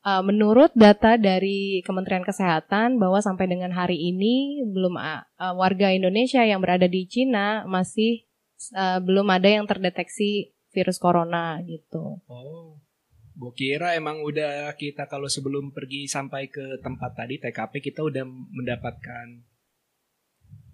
uh, 0.05 0.23
menurut 0.23 0.71
data 0.75 1.15
dari 1.19 1.83
Kementerian 1.83 2.23
Kesehatan 2.23 2.99
bahwa 2.99 3.19
sampai 3.19 3.49
dengan 3.49 3.71
hari 3.73 3.97
ini 3.99 4.63
belum 4.63 4.95
uh, 4.95 5.53
warga 5.55 5.91
Indonesia 5.91 6.43
yang 6.43 6.63
berada 6.63 6.87
di 6.87 7.07
Cina 7.09 7.63
masih 7.67 8.27
uh, 8.75 8.99
belum 9.03 9.27
ada 9.31 9.49
yang 9.49 9.65
terdeteksi 9.67 10.55
virus 10.71 11.01
corona 11.01 11.59
gitu. 11.65 12.21
Oh. 12.29 12.77
Gue 13.39 13.55
kira 13.55 13.95
emang 13.95 14.19
udah 14.19 14.75
kita 14.75 15.07
kalau 15.07 15.31
sebelum 15.31 15.71
pergi 15.71 16.11
sampai 16.11 16.51
ke 16.51 16.83
tempat 16.83 17.15
tadi 17.15 17.39
TKP 17.39 17.79
kita 17.79 18.03
udah 18.03 18.27
mendapatkan 18.27 19.47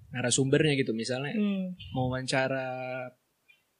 narasumbernya 0.09 0.73
gitu 0.79 0.95
misalnya 0.95 1.35
hmm. 1.35 1.93
mau 1.93 2.09
wawancara 2.09 2.65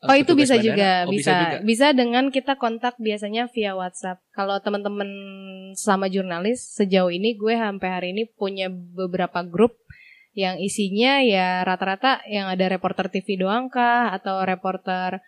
Oh 0.08 0.18
itu 0.18 0.34
bisa 0.38 0.56
juga, 0.62 1.06
oh, 1.06 1.12
bisa, 1.12 1.18
bisa 1.18 1.34
juga. 1.42 1.58
Bisa 1.66 1.88
dengan 1.92 2.26
kita 2.30 2.56
kontak 2.56 2.96
biasanya 2.98 3.50
via 3.52 3.74
WhatsApp. 3.74 4.22
Kalau 4.32 4.58
teman-teman 4.62 5.10
sama 5.76 6.08
jurnalis 6.08 6.64
sejauh 6.74 7.12
ini 7.12 7.36
gue 7.36 7.54
sampai 7.58 7.90
hari 7.90 8.08
ini 8.16 8.30
punya 8.32 8.72
beberapa 8.72 9.44
grup 9.44 9.76
yang 10.36 10.60
isinya 10.60 11.24
ya 11.24 11.64
rata-rata 11.64 12.20
yang 12.28 12.52
ada 12.52 12.68
reporter 12.68 13.08
TV 13.08 13.40
doang 13.40 13.72
kah 13.72 14.12
atau 14.12 14.44
reporter 14.44 15.24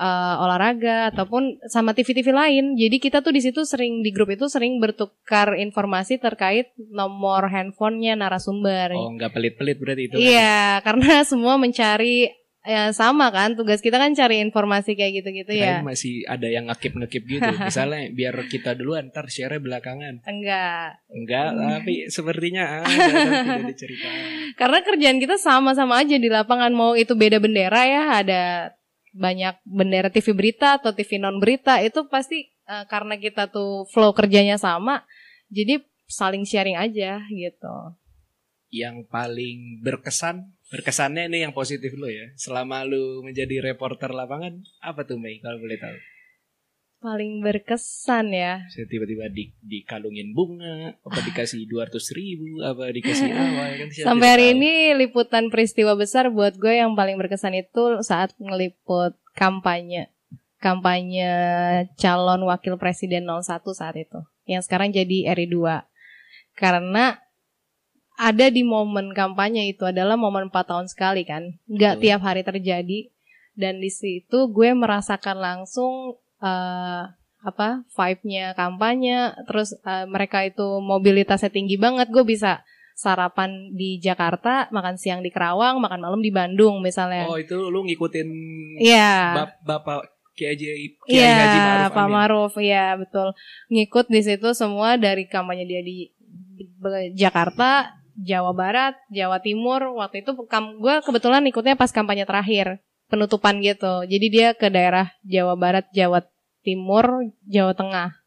uh, 0.00 0.44
olahraga 0.44 1.12
ataupun 1.12 1.60
sama 1.68 1.92
TV-TV 1.92 2.32
lain. 2.32 2.64
Jadi 2.74 2.96
kita 2.96 3.20
tuh 3.20 3.36
di 3.36 3.44
situ 3.44 3.64
sering 3.68 4.00
di 4.00 4.10
grup 4.10 4.32
itu 4.32 4.48
sering 4.48 4.80
bertukar 4.80 5.60
informasi 5.60 6.16
terkait 6.16 6.72
nomor 6.92 7.52
handphonenya 7.52 8.16
narasumber. 8.16 8.96
Oh, 8.96 9.12
nggak 9.12 9.32
pelit-pelit 9.36 9.76
berarti 9.76 10.02
itu. 10.08 10.16
Iya, 10.16 10.80
kan? 10.80 10.96
karena 10.96 11.12
semua 11.30 11.60
mencari 11.60 12.39
ya 12.60 12.92
sama 12.92 13.32
kan 13.32 13.56
tugas 13.56 13.80
kita 13.80 13.96
kan 13.96 14.12
cari 14.12 14.44
informasi 14.44 14.92
kayak 14.92 15.24
gitu-gitu 15.24 15.56
ya. 15.56 15.80
masih 15.80 16.28
ada 16.28 16.44
yang 16.44 16.68
ngekip-ngekip 16.68 17.22
gitu. 17.24 17.50
Misalnya 17.68 18.12
biar 18.12 18.36
kita 18.46 18.76
duluan 18.76 19.08
ntar 19.08 19.32
share 19.32 19.56
belakangan. 19.60 20.20
Enggak. 20.28 21.00
Enggak, 21.08 21.56
tapi 21.56 22.12
sepertinya 22.12 22.64
ada 22.84 23.32
tidak 23.44 23.64
diceritakan. 23.72 24.24
Karena 24.60 24.78
kerjaan 24.84 25.18
kita 25.18 25.36
sama-sama 25.40 26.00
aja 26.00 26.20
di 26.20 26.28
lapangan 26.28 26.72
mau 26.76 26.92
itu 26.92 27.16
beda 27.16 27.40
bendera 27.40 27.82
ya, 27.88 28.02
ada 28.20 28.42
banyak 29.10 29.58
bendera 29.66 30.08
TV 30.10 30.30
berita 30.34 30.78
atau 30.78 30.94
TV 30.94 31.18
non 31.18 31.42
berita 31.42 31.82
itu 31.82 32.06
pasti 32.06 32.46
uh, 32.70 32.86
karena 32.86 33.18
kita 33.18 33.50
tuh 33.50 33.86
flow 33.90 34.14
kerjanya 34.14 34.54
sama 34.54 35.02
jadi 35.50 35.82
saling 36.06 36.46
sharing 36.46 36.78
aja 36.78 37.18
gitu 37.26 37.76
yang 38.70 39.02
paling 39.10 39.82
berkesan 39.82 40.54
berkesannya 40.70 41.26
ini 41.26 41.42
yang 41.44 41.52
positif 41.52 41.92
lo 41.98 42.06
ya. 42.06 42.30
Selama 42.38 42.86
lu 42.86 43.26
menjadi 43.26 43.58
reporter 43.60 44.14
lapangan 44.14 44.62
apa 44.80 45.02
tuh 45.02 45.18
Mei 45.18 45.42
kalau 45.42 45.58
boleh 45.58 45.76
tahu? 45.76 45.98
Paling 47.00 47.40
berkesan 47.40 48.30
ya. 48.30 48.62
Saya 48.70 48.86
tiba-tiba 48.86 49.26
di 49.32 49.50
dikalungin 49.64 50.30
bunga 50.36 50.94
apa 51.00 51.18
dikasih 51.26 51.66
dua 51.66 51.88
ratus 51.88 52.12
ribu 52.12 52.60
apa 52.62 52.92
dikasih 52.92 53.28
apa 53.34 53.62
ya 53.66 53.74
kan? 53.82 53.88
Sampai 53.90 54.28
hari 54.30 54.46
tahu. 54.46 54.54
ini 54.56 54.72
liputan 54.94 55.50
peristiwa 55.50 55.98
besar 55.98 56.30
buat 56.30 56.54
gue 56.54 56.78
yang 56.78 56.94
paling 56.94 57.18
berkesan 57.18 57.56
itu 57.58 57.98
saat 58.06 58.36
ngeliput 58.38 59.18
kampanye 59.34 60.12
kampanye 60.60 61.32
calon 61.96 62.44
wakil 62.44 62.76
presiden 62.76 63.26
01 63.26 63.64
saat 63.72 63.96
itu. 63.96 64.20
Yang 64.44 64.68
sekarang 64.68 64.92
jadi 64.92 65.32
RI 65.34 65.48
2 65.48 65.90
karena 66.60 67.16
ada 68.20 68.52
di 68.52 68.60
momen 68.60 69.16
kampanye 69.16 69.72
itu 69.72 69.88
adalah 69.88 70.20
momen 70.20 70.52
4 70.52 70.68
tahun 70.68 70.86
sekali 70.92 71.24
kan. 71.24 71.56
Nggak 71.64 72.04
tiap 72.04 72.20
hari 72.20 72.44
terjadi. 72.44 73.08
Dan 73.56 73.80
di 73.80 73.88
situ 73.88 74.52
gue 74.52 74.76
merasakan 74.76 75.40
langsung 75.40 76.20
uh, 76.44 77.02
apa 77.40 77.68
vibe-nya 77.88 78.52
kampanye. 78.52 79.32
Terus 79.48 79.72
uh, 79.88 80.04
mereka 80.04 80.44
itu 80.44 80.84
mobilitasnya 80.84 81.48
tinggi 81.48 81.80
banget. 81.80 82.12
Gue 82.12 82.28
bisa 82.28 82.60
sarapan 82.92 83.72
di 83.72 83.96
Jakarta 83.96 84.68
makan 84.68 85.00
siang 85.00 85.24
di 85.24 85.32
Kerawang 85.32 85.80
makan 85.80 86.04
malam 86.04 86.20
di 86.20 86.28
Bandung 86.28 86.84
misalnya. 86.84 87.24
Oh 87.24 87.40
itu 87.40 87.56
lu 87.56 87.88
ngikutin 87.88 88.28
yeah. 88.76 89.32
bap 89.32 89.50
bapak 89.64 90.12
Kiai 90.36 90.52
Kiai 90.52 90.92
yeah, 91.08 91.36
Haji 91.40 91.58
Maruf 91.64 91.92
Pak 91.96 92.08
Maruf. 92.12 92.52
Ya 92.60 92.92
betul. 93.00 93.32
Ngikut 93.72 94.12
di 94.12 94.20
situ 94.20 94.52
semua 94.52 95.00
dari 95.00 95.24
kampanye 95.24 95.64
dia 95.64 95.80
di 95.80 96.12
Jakarta 97.16 97.99
Jawa 98.20 98.52
Barat 98.52 98.94
Jawa 99.08 99.40
Timur 99.40 99.96
waktu 99.96 100.20
itu 100.20 100.36
gue 100.36 100.94
kebetulan 101.00 101.42
ikutnya 101.48 101.74
pas 101.74 101.88
kampanye 101.88 102.28
terakhir 102.28 102.84
penutupan 103.10 103.58
gitu. 103.60 104.06
Jadi 104.06 104.26
dia 104.30 104.48
ke 104.54 104.70
daerah 104.70 105.10
Jawa 105.26 105.58
Barat, 105.58 105.90
Jawa 105.90 106.22
Timur, 106.62 107.26
Jawa 107.44 107.74
Tengah 107.74 108.20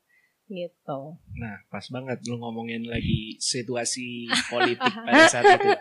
gitu. 0.52 1.18
Nah, 1.40 1.56
pas 1.72 1.86
banget 1.90 2.20
lu 2.28 2.38
ngomongin 2.38 2.86
lagi 2.86 3.40
situasi 3.40 4.28
politik 4.54 4.92
pada 4.92 5.26
saat 5.32 5.58
itu. 5.58 5.72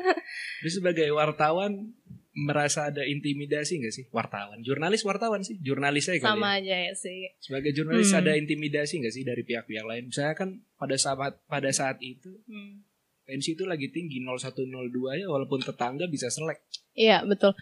Lu 0.64 0.68
sebagai 0.70 1.09
wartawan 1.12 1.92
merasa 2.33 2.88
ada 2.88 3.05
intimidasi 3.05 3.85
gak 3.85 3.92
sih? 3.92 4.05
Wartawan, 4.09 4.64
jurnalis 4.64 5.05
wartawan 5.05 5.44
sih, 5.44 5.61
jurnalis 5.61 6.09
aja 6.09 6.33
Sama 6.33 6.57
ya. 6.57 6.64
aja 6.64 6.77
ya 6.88 6.92
sih. 6.96 7.37
Sebagai 7.42 7.77
jurnalis 7.77 8.09
hmm. 8.09 8.20
ada 8.25 8.33
intimidasi 8.38 9.05
gak 9.05 9.12
sih 9.12 9.27
dari 9.27 9.44
pihak-pihak 9.44 9.85
lain? 9.85 10.09
Misalnya 10.09 10.33
kan 10.38 10.64
pada 10.81 10.96
saat 10.96 11.37
pada 11.44 11.70
saat 11.75 12.01
itu 12.01 12.40
hmm. 12.48 12.91
Pensi 13.22 13.54
itu 13.54 13.64
lagi 13.64 13.88
tinggi 13.88 14.20
0102 14.22 15.22
ya 15.22 15.26
walaupun 15.30 15.62
tetangga 15.62 16.06
bisa 16.11 16.28
selek. 16.28 16.62
Iya, 16.92 17.24
betul. 17.24 17.56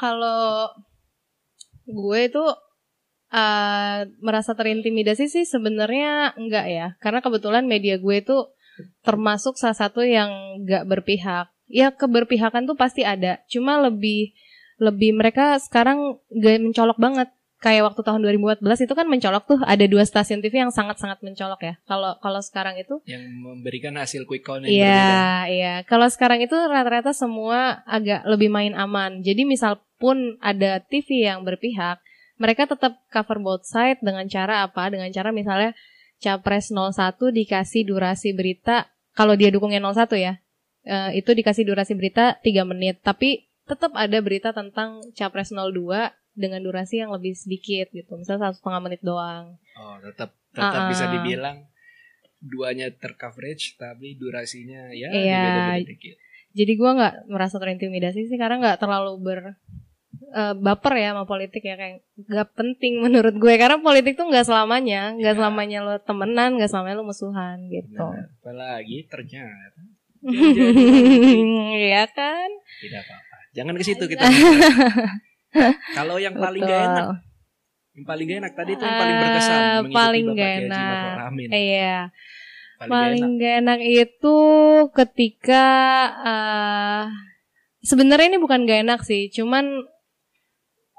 Kalau 0.00 0.72
gue 1.84 2.20
itu 2.24 2.44
uh, 3.34 3.98
merasa 4.24 4.56
terintimidasi 4.56 5.28
sih 5.28 5.44
sebenarnya 5.44 6.32
enggak 6.34 6.66
ya, 6.70 6.86
karena 6.98 7.20
kebetulan 7.20 7.68
media 7.68 8.00
gue 8.00 8.16
itu 8.18 8.36
termasuk 9.06 9.54
salah 9.54 9.76
satu 9.76 10.02
yang 10.02 10.60
enggak 10.62 10.88
berpihak. 10.88 11.46
Ya 11.68 11.92
keberpihakan 11.92 12.68
tuh 12.68 12.76
pasti 12.76 13.06
ada, 13.06 13.40
cuma 13.48 13.80
lebih 13.80 14.36
lebih 14.78 15.14
mereka 15.14 15.54
sekarang 15.62 16.18
gak 16.34 16.58
mencolok 16.58 16.98
banget 16.98 17.28
kayak 17.64 17.88
waktu 17.88 18.04
tahun 18.04 18.20
2014 18.20 18.60
itu 18.84 18.92
kan 18.92 19.08
mencolok 19.08 19.44
tuh 19.48 19.58
ada 19.64 19.80
dua 19.88 20.04
stasiun 20.04 20.44
TV 20.44 20.60
yang 20.60 20.68
sangat-sangat 20.68 21.24
mencolok 21.24 21.60
ya. 21.64 21.74
Kalau 21.88 22.20
kalau 22.20 22.44
sekarang 22.44 22.76
itu 22.76 23.00
yang 23.08 23.24
memberikan 23.24 23.96
hasil 23.96 24.28
quick 24.28 24.44
count 24.44 24.68
yang 24.68 24.84
Iya, 24.84 25.24
iya. 25.48 25.74
Kalau 25.88 26.04
sekarang 26.12 26.44
itu 26.44 26.52
rata-rata 26.52 27.16
semua 27.16 27.80
agak 27.88 28.20
lebih 28.28 28.52
main 28.52 28.76
aman. 28.76 29.24
Jadi 29.24 29.48
misal 29.48 29.80
pun 29.96 30.36
ada 30.44 30.84
TV 30.84 31.24
yang 31.24 31.40
berpihak, 31.40 32.04
mereka 32.36 32.68
tetap 32.68 33.00
cover 33.08 33.40
both 33.40 33.64
side 33.64 34.04
dengan 34.04 34.28
cara 34.28 34.68
apa? 34.68 34.92
Dengan 34.92 35.08
cara 35.08 35.32
misalnya 35.32 35.72
Capres 36.20 36.68
01 36.68 37.16
dikasih 37.16 37.88
durasi 37.88 38.36
berita 38.36 38.92
kalau 39.16 39.40
dia 39.40 39.48
dukungnya 39.48 39.80
01 39.80 40.12
ya. 40.20 40.36
Uh, 40.84 41.16
itu 41.16 41.32
dikasih 41.32 41.64
durasi 41.64 41.96
berita 41.96 42.36
3 42.44 42.60
menit, 42.68 43.00
tapi 43.00 43.48
tetap 43.64 43.96
ada 43.96 44.20
berita 44.20 44.52
tentang 44.52 45.00
Capres 45.16 45.48
02 45.48 46.12
dengan 46.34 46.60
durasi 46.60 47.00
yang 47.00 47.14
lebih 47.14 47.32
sedikit 47.38 47.88
gitu. 47.94 48.18
Misalnya 48.18 48.50
satu 48.50 48.60
setengah 48.60 48.80
menit 48.82 49.00
doang. 49.00 49.54
Oh 49.78 49.96
tetap 50.02 50.34
tetap 50.50 50.82
uh, 50.86 50.90
bisa 50.90 51.06
dibilang 51.10 51.66
duanya 52.44 52.92
tercoverage 52.92 53.78
tapi 53.80 54.18
durasinya 54.20 54.92
ya 54.92 55.08
iya, 55.14 55.78
dikit. 55.80 56.18
Jadi 56.54 56.72
gue 56.76 56.90
nggak 56.90 57.14
merasa 57.30 57.58
terintimidasi 57.58 58.30
sih 58.30 58.38
karena 58.38 58.60
nggak 58.62 58.78
terlalu 58.78 59.18
ber 59.18 59.40
uh, 60.34 60.54
baper 60.54 60.94
ya 61.00 61.16
sama 61.16 61.26
politik 61.26 61.64
ya 61.64 61.74
kayak 61.74 62.04
nggak 62.18 62.48
penting 62.54 63.02
menurut 63.02 63.34
gue. 63.38 63.54
Karena 63.56 63.80
politik 63.80 64.18
tuh 64.18 64.28
nggak 64.28 64.46
selamanya. 64.46 65.14
Nggak 65.14 65.34
ya. 65.34 65.38
selamanya 65.38 65.78
lo 65.82 65.94
temenan 66.02 66.58
nggak 66.58 66.70
selamanya 66.70 66.96
lo 67.00 67.06
musuhan 67.06 67.58
gitu. 67.70 68.06
Nah, 68.06 68.26
apalagi 68.42 69.06
ternyata 69.06 69.82
Iya 71.84 72.08
kan? 72.10 72.50
Tidak 72.80 73.00
apa-apa. 73.02 73.36
Jangan 73.54 73.74
ke 73.78 73.84
situ 73.86 74.04
kita 74.10 74.24
Kalau 75.98 76.16
yang 76.18 76.34
paling 76.34 76.62
gak 76.62 76.82
enak. 76.90 77.06
Yang 77.94 78.04
paling 78.10 78.26
gak 78.26 78.38
enak 78.42 78.52
tadi 78.58 78.70
itu 78.74 78.84
yang 78.84 78.98
paling 78.98 79.16
berkesan 79.22 79.60
uh, 79.60 79.80
paling 79.90 80.26
gak 80.34 80.52
enak. 80.66 81.14
iya. 81.54 81.98
Paling, 82.74 82.90
paling 82.90 83.24
gak 83.38 83.54
enak 83.62 83.80
itu 83.86 84.38
ketika 84.90 85.64
uh, 86.26 87.02
sebenarnya 87.84 88.34
ini 88.34 88.38
bukan 88.40 88.64
gak 88.64 88.80
enak 88.82 89.00
sih 89.04 89.28
cuman 89.30 89.84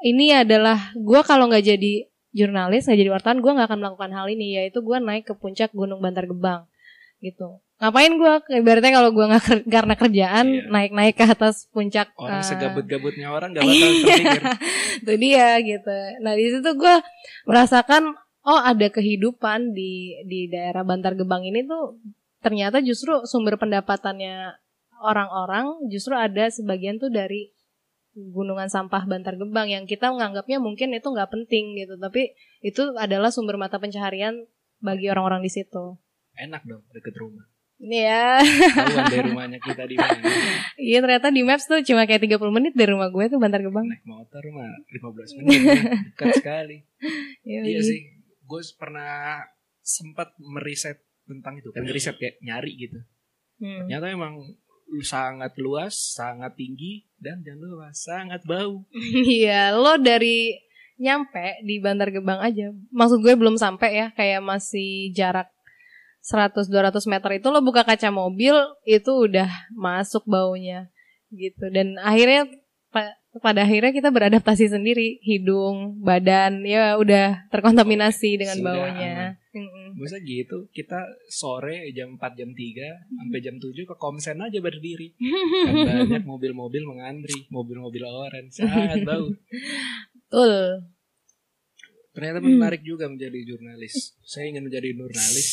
ini 0.06 0.38
adalah 0.38 0.94
gue 0.94 1.22
kalau 1.26 1.50
nggak 1.50 1.66
jadi 1.66 2.06
jurnalis 2.36 2.86
nggak 2.86 3.00
jadi 3.02 3.12
wartawan 3.12 3.42
gue 3.42 3.52
nggak 3.58 3.68
akan 3.74 3.80
melakukan 3.82 4.12
hal 4.14 4.28
ini 4.30 4.62
yaitu 4.62 4.86
gue 4.86 4.98
naik 5.02 5.26
ke 5.26 5.34
puncak 5.34 5.74
gunung 5.74 5.98
Bantar 5.98 6.30
Gebang 6.30 6.70
gitu 7.26 7.65
ngapain 7.76 8.14
gue 8.16 8.34
ibaratnya 8.56 8.92
kalau 8.96 9.12
gue 9.12 9.26
nggak 9.28 9.44
ker 9.44 9.60
karena 9.68 9.94
kerjaan 10.00 10.48
iya. 10.48 10.64
naik-naik 10.72 11.16
ke 11.20 11.28
atas 11.28 11.68
puncak 11.76 12.16
orang 12.16 12.40
uh, 12.40 12.48
segabut-gabutnya 12.48 13.28
orang 13.28 13.52
gak 13.52 13.64
bakal 13.68 13.92
terpikir. 14.00 14.42
itu 15.04 15.14
dia 15.20 15.50
gitu. 15.60 15.98
Nah 16.24 16.34
di 16.40 16.46
situ 16.56 16.70
gue 16.72 16.96
merasakan 17.44 18.16
oh 18.48 18.60
ada 18.64 18.88
kehidupan 18.88 19.76
di 19.76 20.16
di 20.24 20.48
daerah 20.48 20.88
Bantar 20.88 21.20
Gebang 21.20 21.44
ini 21.44 21.68
tuh 21.68 22.00
ternyata 22.40 22.80
justru 22.80 23.28
sumber 23.28 23.60
pendapatannya 23.60 24.56
orang-orang 25.04 25.92
justru 25.92 26.16
ada 26.16 26.48
sebagian 26.48 26.96
tuh 26.96 27.12
dari 27.12 27.52
gunungan 28.16 28.72
sampah 28.72 29.04
Bantar 29.04 29.36
Gebang 29.36 29.68
yang 29.68 29.84
kita 29.84 30.16
menganggapnya 30.16 30.64
mungkin 30.64 30.96
itu 30.96 31.12
nggak 31.12 31.28
penting 31.28 31.76
gitu. 31.76 32.00
Tapi 32.00 32.32
itu 32.64 32.96
adalah 32.96 33.36
sumber 33.36 33.60
mata 33.60 33.84
pencaharian 33.84 34.48
bagi 34.80 35.12
orang-orang 35.12 35.44
di 35.44 35.52
situ. 35.52 36.00
Enak 36.40 36.64
dong 36.64 36.88
deket 36.96 37.12
rumah. 37.20 37.44
Ini 37.76 38.08
ya 38.08 38.40
Tahuan 38.72 39.06
dari 39.12 39.22
rumahnya 39.28 39.60
kita 39.60 39.84
di 39.84 40.00
mana. 40.00 40.24
iya 40.80 41.04
ternyata 41.04 41.28
di 41.28 41.44
maps 41.44 41.68
tuh 41.68 41.84
cuma 41.84 42.08
kayak 42.08 42.24
30 42.24 42.40
menit 42.56 42.74
dari 42.74 42.96
rumah 42.96 43.12
gue 43.12 43.26
tuh 43.28 43.36
Bantar 43.36 43.60
Gebang 43.60 43.86
Naik 43.92 44.04
motor 44.08 44.44
mah 44.56 44.72
15 44.96 45.38
menit. 45.44 45.60
Dekat 46.16 46.28
sekali. 46.40 46.78
Yoi. 47.44 47.68
Iya 47.68 47.80
sih. 47.84 48.00
Gue 48.48 48.62
pernah 48.80 49.44
sempat 49.84 50.32
meriset 50.40 51.04
tentang 51.28 51.60
itu 51.60 51.70
kan 51.76 51.84
ngeriset 51.84 52.16
kayak 52.16 52.40
nyari 52.42 52.72
gitu. 52.80 53.00
Hmm. 53.60 53.86
Ternyata 53.86 54.08
emang 54.14 54.40
sangat 55.02 55.58
luas, 55.58 56.16
sangat 56.16 56.56
tinggi 56.56 57.10
dan 57.20 57.42
jangan 57.42 57.60
lupa 57.66 57.90
sangat 57.92 58.42
bau. 58.46 58.86
Iya, 59.38 59.76
lo 59.76 59.98
dari 60.00 60.56
nyampe 60.96 61.60
di 61.66 61.82
Bantar 61.84 62.14
Gebang 62.14 62.40
aja. 62.40 62.72
Maksud 62.94 63.20
gue 63.20 63.36
belum 63.36 63.60
sampai 63.60 63.92
ya, 64.00 64.08
kayak 64.16 64.40
masih 64.46 65.12
jarak 65.12 65.52
100 66.26 66.66
200 66.66 67.06
meter 67.06 67.30
itu 67.38 67.48
lo 67.48 67.62
buka 67.62 67.86
kaca 67.86 68.10
mobil 68.10 68.58
itu 68.82 69.12
udah 69.14 69.46
masuk 69.72 70.26
baunya 70.26 70.90
gitu. 71.30 71.70
Dan 71.70 72.02
akhirnya 72.02 72.50
pa- 72.90 73.14
pada 73.38 73.62
akhirnya 73.62 73.92
kita 73.92 74.10
beradaptasi 74.10 74.72
sendiri, 74.72 75.20
hidung, 75.22 76.00
badan 76.00 76.64
ya 76.64 76.96
udah 76.96 77.46
terkontaminasi 77.52 78.40
dengan 78.40 78.58
Sudah 78.58 78.68
baunya. 78.74 79.16
Masa 79.96 80.18
gitu, 80.20 80.68
kita 80.72 81.00
sore 81.30 81.92
jam 81.92 82.16
4 82.16 82.34
jam 82.34 82.50
3 82.52 82.88
sampai 83.12 83.40
jam 83.40 83.56
7 83.56 83.72
ke 83.86 83.96
komsen 83.96 84.40
aja 84.40 84.60
berdiri. 84.60 85.14
Kan 85.68 85.76
banyak 86.10 86.24
mobil-mobil 86.24 86.84
mengantri, 86.84 87.46
mobil-mobil 87.48 88.02
orange, 88.02 88.60
sangat 88.60 89.04
bau. 89.04 89.30
Betul. 90.16 90.95
Ternyata 92.16 92.40
Hmm. 92.40 92.48
menarik 92.50 92.80
juga 92.80 93.06
menjadi 93.06 93.36
jurnalis. 93.44 94.16
Saya 94.22 94.48
ingin 94.48 94.64
menjadi 94.64 94.88
jurnalis. 94.90 95.48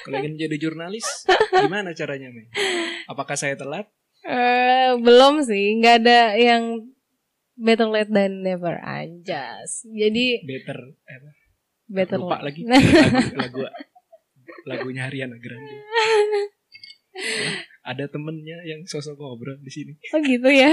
Kalau 0.00 0.16
ingin 0.16 0.34
menjadi 0.34 0.56
jurnalis, 0.60 1.06
gimana 1.52 1.90
caranya, 1.90 2.30
Mei? 2.30 2.46
Apakah 3.04 3.34
saya 3.34 3.58
telat? 3.58 3.90
Eh, 4.22 4.94
belum 4.96 5.42
sih, 5.42 5.74
nggak 5.76 5.96
ada 6.00 6.20
yang 6.34 6.86
better 7.54 7.86
late 7.86 8.08
than 8.08 8.40
never 8.40 8.78
anjas. 8.80 9.82
Jadi 9.84 10.40
Better, 10.40 10.78
eh, 11.04 11.14
apa? 11.14 11.30
better 11.84 12.18
lupa 12.18 12.38
late. 12.40 12.44
lagi 12.48 12.62
lagu, 13.36 13.60
lagu 13.60 13.60
lagunya 14.64 15.04
Ariana 15.04 15.36
Grande. 15.36 15.76
Ada 17.84 18.08
temennya 18.08 18.64
yang 18.64 18.82
sosok 18.84 19.14
ngobrol 19.14 19.60
di 19.60 19.68
sini. 19.68 19.92
Oh 20.10 20.20
gitu 20.20 20.48
ya. 20.48 20.72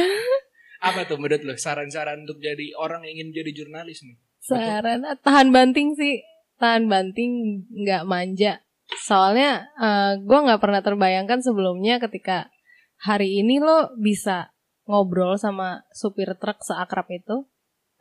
Apa 0.80 1.04
tuh 1.04 1.20
menurut 1.20 1.44
lo 1.44 1.54
saran-saran 1.54 2.24
untuk 2.24 2.40
jadi 2.40 2.74
orang 2.74 3.04
yang 3.04 3.20
ingin 3.20 3.44
jadi 3.44 3.52
jurnalis 3.54 4.02
nih? 4.02 4.18
Saran 4.42 5.06
ah, 5.06 5.14
tahan 5.22 5.54
banting 5.54 5.94
sih, 5.94 6.26
tahan 6.58 6.90
banting 6.90 7.62
nggak 7.70 8.10
manja. 8.10 8.66
Soalnya 9.06 9.70
eh, 9.78 10.18
gue 10.18 10.40
nggak 10.42 10.58
pernah 10.58 10.82
terbayangkan 10.82 11.46
sebelumnya 11.46 12.02
ketika 12.02 12.50
hari 12.98 13.46
ini 13.46 13.62
lo 13.62 13.94
bisa 14.02 14.50
ngobrol 14.90 15.38
sama 15.38 15.86
supir 15.94 16.34
truk 16.42 16.66
seakrab 16.66 17.06
itu, 17.14 17.46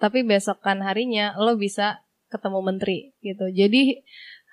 tapi 0.00 0.24
besokan 0.24 0.81
harinya 0.81 1.37
lo 1.37 1.61
bisa 1.61 2.00
ketemu 2.33 2.59
menteri 2.64 3.12
gitu. 3.20 3.53
Jadi 3.53 4.00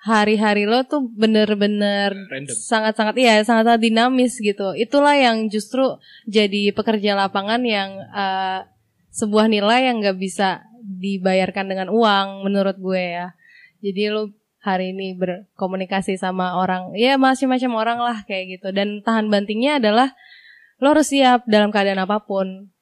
hari-hari 0.04 0.68
lo 0.68 0.86
tuh 0.86 1.10
bener-bener 1.10 2.14
sangat-sangat 2.46 3.16
iya 3.16 3.40
sangat-sangat 3.40 3.80
dinamis 3.80 4.36
gitu. 4.38 4.76
Itulah 4.76 5.16
yang 5.16 5.48
justru 5.48 5.96
jadi 6.28 6.70
pekerja 6.76 7.16
lapangan 7.16 7.64
yang 7.64 7.96
eh, 8.12 8.60
sebuah 9.08 9.48
nilai 9.48 9.88
yang 9.88 10.04
nggak 10.04 10.20
bisa 10.20 10.67
dibayarkan 10.88 11.68
dengan 11.68 11.88
uang 11.92 12.48
menurut 12.48 12.80
gue 12.80 13.20
ya. 13.20 13.36
Jadi 13.84 14.08
lo 14.08 14.32
hari 14.64 14.96
ini 14.96 15.12
berkomunikasi 15.14 16.16
sama 16.16 16.56
orang, 16.56 16.96
ya 16.96 17.20
macam-macam 17.20 17.72
orang 17.76 17.98
lah 18.00 18.18
kayak 18.24 18.58
gitu. 18.58 18.72
Dan 18.72 19.04
tahan 19.04 19.28
bantingnya 19.28 19.76
adalah 19.78 20.16
lo 20.80 20.96
harus 20.96 21.12
siap 21.12 21.44
dalam 21.44 21.68
keadaan 21.68 22.00
apa 22.00 22.24
pun. 22.24 22.72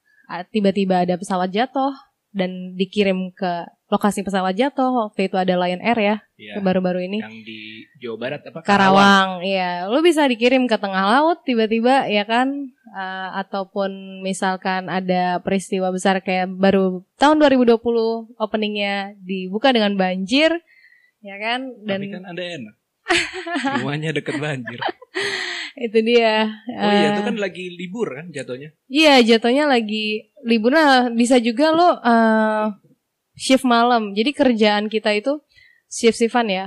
Tiba-tiba 0.54 1.04
ada 1.04 1.18
pesawat 1.18 1.50
jatuh 1.52 1.92
dan 2.34 2.74
dikirim 2.74 3.30
ke 3.34 3.66
lokasi 3.86 4.20
pesawat 4.20 4.52
jatuh. 4.52 4.90
Waktu 5.06 5.26
itu 5.26 5.36
ada 5.36 5.54
Lion 5.56 5.78
Air 5.78 5.98
ya, 5.98 6.16
Ya, 6.34 6.58
baru-baru 6.58 7.00
ini. 7.02 7.18
yang 7.18 7.32
di 7.40 7.58
Jawa 7.96 8.16
Barat 8.18 8.40
apa? 8.42 8.60
Karawang, 8.60 9.40
iya. 9.40 9.86
Lu 9.86 10.00
bisa 10.00 10.24
dikirim 10.24 10.64
ke 10.64 10.76
tengah 10.76 11.06
laut 11.08 11.42
tiba-tiba 11.42 12.06
ya 12.06 12.22
kan 12.22 12.70
Eh, 12.88 13.30
ataupun 13.36 13.92
misalkan 14.20 14.88
ada 14.88 15.36
peristiwa 15.38 15.92
besar 15.92 16.16
kayak 16.18 16.48
baru 16.48 17.04
tahun 17.16 17.36
2020 17.38 17.76
openingnya 18.34 19.12
dibuka 19.18 19.68
dengan 19.68 19.92
banjir 19.94 20.48
ya 21.20 21.36
kan 21.36 21.76
dan 21.82 22.00
Tapi 22.00 22.08
kan 22.10 22.22
Anda 22.24 22.42
enak. 22.56 22.74
Rumahnya 23.76 24.10
deket 24.12 24.36
banjir. 24.38 24.80
itu 25.76 25.98
dia. 26.00 26.48
Oh 26.72 26.88
iya, 26.88 27.04
Eh, 27.04 27.12
itu 27.12 27.20
kan 27.22 27.36
lagi 27.36 27.64
libur 27.70 28.08
kan 28.08 28.26
jatuhnya. 28.30 28.72
Iya, 28.88 29.20
jatuhnya 29.26 29.68
lagi 29.68 30.32
libur. 30.40 30.72
Nah, 30.72 31.12
bisa 31.12 31.36
juga 31.36 31.70
lo 31.70 32.00
eh, 32.00 32.64
shift 33.36 33.62
malam. 33.68 34.16
Jadi 34.16 34.32
kerjaan 34.32 34.88
kita 34.88 35.12
itu 35.12 35.38
shift-shiftan 35.92 36.48
ya. 36.48 36.64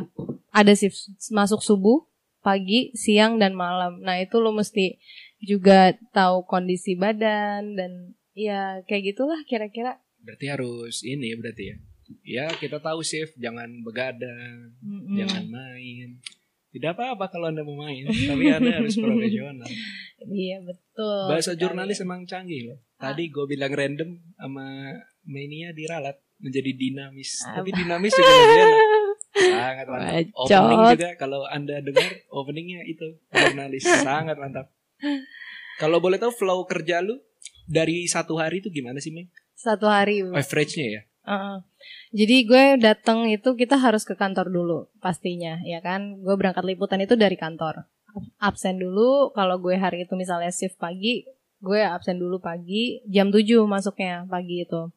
Ada 0.53 0.77
shift 0.77 0.97
masuk 1.33 1.59
subuh, 1.65 2.05
pagi, 2.45 2.93
siang 2.95 3.41
dan 3.41 3.57
malam. 3.57 3.99
Nah, 3.99 4.21
itu 4.21 4.37
lo 4.39 4.53
mesti 4.53 5.01
juga 5.41 5.97
tahu 6.13 6.45
kondisi 6.45 6.95
badan 6.95 7.75
dan 7.75 7.91
ya 8.37 8.85
kayak 8.85 9.13
gitulah 9.13 9.41
kira-kira. 9.49 9.99
Berarti 10.23 10.45
harus 10.47 11.01
ini 11.03 11.35
berarti 11.35 11.63
ya. 11.73 11.77
Ya 12.25 12.45
kita 12.57 12.81
tahu 12.81 13.05
shift, 13.05 13.37
jangan 13.37 13.69
begadang, 13.85 14.73
Mm-mm. 14.81 15.13
jangan 15.13 15.45
main. 15.45 16.17
Tidak 16.69 16.93
apa-apa 16.93 17.33
kalau 17.33 17.49
anda 17.49 17.65
mau 17.65 17.77
main, 17.77 18.05
tapi 18.29 18.45
anda 18.49 18.81
harus 18.81 18.97
profesional. 18.97 19.69
Iya, 20.25 20.57
betul. 20.61 21.21
Bahasa 21.29 21.53
jurnalis 21.53 22.01
emang 22.01 22.25
canggih 22.25 22.69
loh. 22.73 22.79
Tadi 22.97 23.29
gue 23.29 23.45
bilang 23.45 23.73
random 23.73 24.09
sama 24.37 24.93
Mania 25.25 25.73
diralat 25.73 26.17
menjadi 26.39 26.71
dinamis. 26.73 27.43
Tapi 27.43 27.69
dinamis 27.75 28.11
juga 28.15 28.33
enak. 28.33 28.71
Sangat 29.29 29.85
mantap. 29.87 30.11
Bacot. 30.11 30.47
Opening 30.49 30.81
juga 30.97 31.09
kalau 31.15 31.41
anda 31.45 31.75
dengar 31.79 32.07
openingnya 32.33 32.81
itu 32.89 33.19
jurnalis 33.29 33.85
sangat 33.85 34.35
mantap. 34.35 34.73
Kalau 35.79 36.03
boleh 36.03 36.19
tahu 36.19 36.33
flow 36.33 36.65
kerja 36.67 36.99
lu 36.99 37.19
dari 37.69 38.03
satu 38.09 38.35
hari 38.35 38.59
itu 38.59 38.67
gimana 38.73 38.99
sih, 38.99 39.13
Meng? 39.13 39.29
Satu 39.55 39.87
hari. 39.87 40.25
Average-nya 40.25 40.87
ya? 40.89 41.01
Heeh. 41.29 41.57
Jadi 42.09 42.35
gue 42.49 42.63
datang 42.81 43.29
itu 43.29 43.53
kita 43.53 43.77
harus 43.77 44.01
ke 44.01 44.17
kantor 44.17 44.49
dulu 44.49 44.89
pastinya 44.97 45.61
ya 45.61 45.79
kan. 45.79 46.19
Gue 46.25 46.35
berangkat 46.35 46.65
liputan 46.65 46.99
itu 47.05 47.13
dari 47.13 47.37
kantor. 47.37 47.85
Absen 48.41 48.81
dulu 48.81 49.29
kalau 49.37 49.61
gue 49.61 49.77
hari 49.77 50.09
itu 50.09 50.17
misalnya 50.17 50.49
shift 50.49 50.81
pagi, 50.81 51.29
gue 51.61 51.79
absen 51.85 52.17
dulu 52.17 52.41
pagi, 52.41 53.05
jam 53.05 53.29
7 53.29 53.45
masuknya 53.69 54.25
pagi 54.25 54.65
itu. 54.65 54.89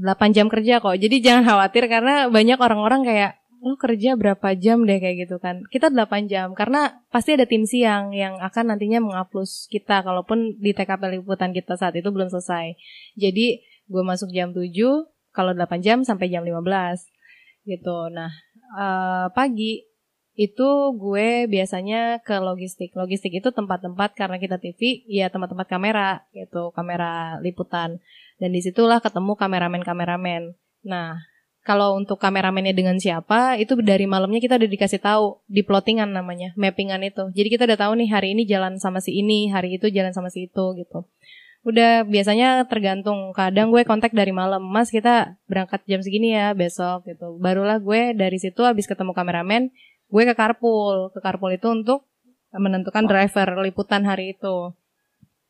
8 0.00 0.36
jam 0.36 0.46
kerja 0.48 0.80
kok. 0.80 0.96
Jadi 0.96 1.20
jangan 1.20 1.44
khawatir 1.44 1.90
karena 1.90 2.30
banyak 2.30 2.58
orang-orang 2.58 3.02
kayak 3.04 3.32
lu 3.58 3.74
kerja 3.74 4.14
berapa 4.14 4.54
jam 4.54 4.86
deh 4.86 5.02
kayak 5.02 5.28
gitu 5.28 5.36
kan. 5.42 5.66
Kita 5.66 5.90
8 5.90 6.30
jam 6.30 6.54
karena 6.54 7.02
pasti 7.10 7.34
ada 7.34 7.44
tim 7.44 7.66
siang 7.66 8.14
yang 8.14 8.38
akan 8.38 8.74
nantinya 8.74 9.02
mengupload 9.02 9.50
kita 9.66 10.06
kalaupun 10.06 10.56
di 10.62 10.70
TKP 10.70 11.18
liputan 11.18 11.50
kita 11.50 11.74
saat 11.74 11.98
itu 11.98 12.08
belum 12.08 12.30
selesai. 12.30 12.78
Jadi 13.18 13.60
gue 13.90 14.02
masuk 14.06 14.30
jam 14.30 14.54
7 14.54 14.70
kalau 15.34 15.52
8 15.52 15.82
jam 15.82 16.06
sampai 16.06 16.30
jam 16.30 16.46
15 16.46 16.62
gitu. 17.66 17.98
Nah, 18.14 18.30
eh, 18.78 19.26
pagi 19.34 19.88
itu 20.38 20.68
gue 20.94 21.50
biasanya 21.50 22.22
ke 22.22 22.38
logistik. 22.38 22.94
Logistik 22.94 23.34
itu 23.42 23.50
tempat-tempat 23.50 24.14
karena 24.14 24.38
kita 24.38 24.62
TV, 24.62 25.02
ya 25.10 25.26
tempat-tempat 25.34 25.66
kamera 25.66 26.22
gitu, 26.30 26.70
kamera 26.70 27.42
liputan. 27.42 27.98
Dan 28.38 28.54
di 28.54 28.62
situlah 28.62 29.02
ketemu 29.02 29.34
kameramen-kameramen. 29.34 30.54
Nah, 30.86 31.18
kalau 31.68 32.00
untuk 32.00 32.16
kameramennya 32.16 32.72
dengan 32.72 32.96
siapa, 32.96 33.60
itu 33.60 33.76
dari 33.84 34.08
malamnya 34.08 34.40
kita 34.40 34.56
udah 34.56 34.70
dikasih 34.72 35.04
tahu 35.04 35.44
di 35.44 35.60
plottingan 35.60 36.08
namanya, 36.08 36.56
mappingan 36.56 37.04
itu. 37.04 37.28
Jadi 37.36 37.48
kita 37.52 37.68
udah 37.68 37.76
tahu 37.76 37.92
nih 38.00 38.08
hari 38.08 38.32
ini 38.32 38.48
jalan 38.48 38.80
sama 38.80 39.04
si 39.04 39.12
ini, 39.20 39.52
hari 39.52 39.76
itu 39.76 39.92
jalan 39.92 40.16
sama 40.16 40.32
si 40.32 40.48
itu 40.48 40.64
gitu. 40.80 41.04
Udah 41.68 42.08
biasanya 42.08 42.64
tergantung. 42.64 43.36
Kadang 43.36 43.68
gue 43.68 43.84
kontak 43.84 44.16
dari 44.16 44.32
malam, 44.32 44.64
Mas 44.64 44.88
kita 44.88 45.36
berangkat 45.44 45.84
jam 45.84 46.00
segini 46.00 46.32
ya 46.32 46.56
besok 46.56 47.04
gitu. 47.04 47.36
Barulah 47.36 47.76
gue 47.76 48.16
dari 48.16 48.40
situ 48.40 48.64
habis 48.64 48.88
ketemu 48.88 49.12
kameramen, 49.12 49.68
gue 50.08 50.22
ke 50.24 50.32
carpool. 50.32 51.12
Ke 51.12 51.20
carpool 51.20 51.52
itu 51.52 51.68
untuk 51.68 52.08
menentukan 52.56 53.04
driver 53.04 53.60
liputan 53.60 54.08
hari 54.08 54.32
itu. 54.32 54.72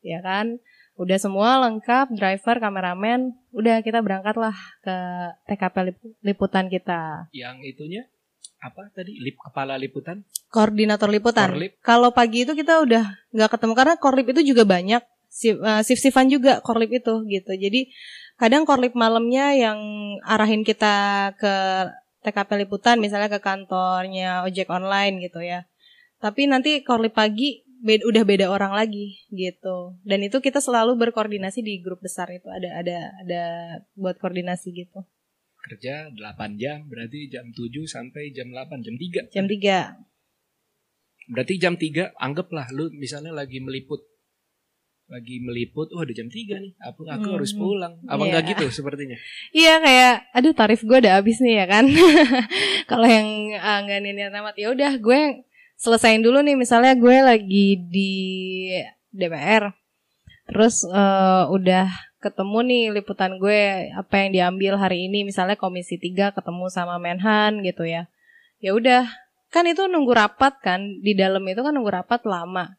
Ya 0.02 0.18
kan? 0.18 0.58
Udah 0.98 1.14
semua 1.14 1.62
lengkap, 1.62 2.10
driver, 2.10 2.58
kameramen, 2.58 3.30
udah 3.54 3.86
kita 3.86 4.02
berangkatlah 4.02 4.54
ke 4.82 4.96
TKP 5.46 5.76
lip- 5.86 6.14
liputan 6.26 6.66
kita. 6.66 7.30
Yang 7.30 7.56
itunya 7.70 8.02
apa 8.58 8.90
tadi? 8.90 9.14
Lip 9.22 9.38
kepala 9.38 9.78
liputan? 9.78 10.26
Koordinator 10.50 11.06
liputan. 11.06 11.54
Korlip? 11.54 11.78
Kalau 11.86 12.10
pagi 12.10 12.42
itu 12.42 12.58
kita 12.58 12.82
udah 12.82 13.14
nggak 13.30 13.50
ketemu 13.54 13.72
karena 13.78 13.94
korlip 13.94 14.26
itu 14.34 14.50
juga 14.50 14.66
banyak 14.66 15.02
Sif- 15.30 15.62
eh, 15.62 16.26
juga 16.26 16.58
korlip 16.66 16.90
itu 16.90 17.14
gitu. 17.30 17.52
Jadi 17.54 17.94
kadang 18.34 18.66
korlip 18.66 18.96
malamnya 18.98 19.54
yang 19.54 19.78
arahin 20.26 20.66
kita 20.66 21.30
ke 21.38 21.54
TKP 22.26 22.66
liputan 22.66 22.98
misalnya 22.98 23.30
ke 23.30 23.38
kantornya 23.38 24.42
ojek 24.42 24.66
online 24.66 25.22
gitu 25.22 25.38
ya. 25.38 25.62
Tapi 26.18 26.50
nanti 26.50 26.82
korlip 26.82 27.14
pagi 27.14 27.62
bed- 27.78 28.02
udah 28.02 28.22
beda 28.22 28.46
orang 28.46 28.72
lagi 28.72 29.22
gitu. 29.28 29.96
Dan 30.02 30.20
itu 30.20 30.38
kita 30.38 30.58
selalu 30.58 30.94
berkoordinasi 30.96 31.60
di 31.60 31.78
grup 31.78 31.98
besar 31.98 32.28
itu 32.28 32.46
ada 32.46 32.68
ada 32.74 32.98
ada 33.18 33.42
buat 33.94 34.16
koordinasi 34.16 34.70
gitu. 34.72 35.02
Kerja 35.60 36.08
8 36.08 36.18
jam, 36.54 36.86
berarti 36.86 37.28
jam 37.28 37.44
7 37.46 37.58
sampai 37.84 38.30
jam 38.30 38.48
8, 38.48 38.78
jam 38.78 38.94
3. 38.94 39.28
Jam 39.28 39.44
3. 39.44 39.98
Berarti 41.28 41.54
jam 41.56 41.74
3 41.74 42.14
anggaplah 42.16 42.70
lu 42.70 42.88
misalnya 42.94 43.30
lagi 43.30 43.58
meliput. 43.58 44.00
Lagi 45.08 45.40
meliput, 45.40 45.88
oh 45.90 46.04
udah 46.04 46.12
jam 46.12 46.28
3 46.28 46.56
nih. 46.58 46.72
Aku 46.82 47.00
aku 47.02 47.26
Hmm. 47.26 47.36
harus 47.36 47.52
pulang. 47.52 47.96
Apa 48.04 48.22
enggak 48.22 48.44
gitu 48.50 48.68
sepertinya? 48.70 49.16
Iya 49.56 49.80
kayak 49.80 50.14
aduh 50.32 50.52
tarif 50.52 50.80
gue 50.80 50.98
udah 50.98 51.16
habis 51.16 51.40
nih 51.40 51.54
ya 51.58 51.66
kan. 51.66 51.84
Kalau 52.90 53.08
yang 53.08 53.28
uh, 53.52 53.78
nggak 53.82 53.98
niat 54.04 54.32
amat 54.34 54.54
ya 54.54 54.68
udah 54.68 54.92
gue 54.96 55.20
selesain 55.78 56.20
dulu 56.20 56.42
nih 56.42 56.58
misalnya 56.58 56.98
gue 56.98 57.16
lagi 57.22 57.78
di 57.78 58.12
DPR. 59.14 59.70
Terus 60.50 60.82
eh, 60.90 61.44
udah 61.48 61.86
ketemu 62.18 62.58
nih 62.66 62.84
liputan 62.98 63.38
gue 63.38 63.94
apa 63.94 64.14
yang 64.26 64.30
diambil 64.34 64.74
hari 64.74 65.06
ini 65.06 65.22
misalnya 65.22 65.54
komisi 65.54 66.02
3 66.02 66.34
ketemu 66.34 66.66
sama 66.68 66.98
Menhan 66.98 67.62
gitu 67.62 67.86
ya. 67.86 68.10
Ya 68.58 68.74
udah 68.74 69.06
kan 69.54 69.64
itu 69.70 69.86
nunggu 69.86 70.12
rapat 70.12 70.58
kan 70.60 70.98
di 71.00 71.14
dalam 71.14 71.46
itu 71.46 71.62
kan 71.62 71.72
nunggu 71.72 71.94
rapat 71.94 72.26
lama. 72.26 72.74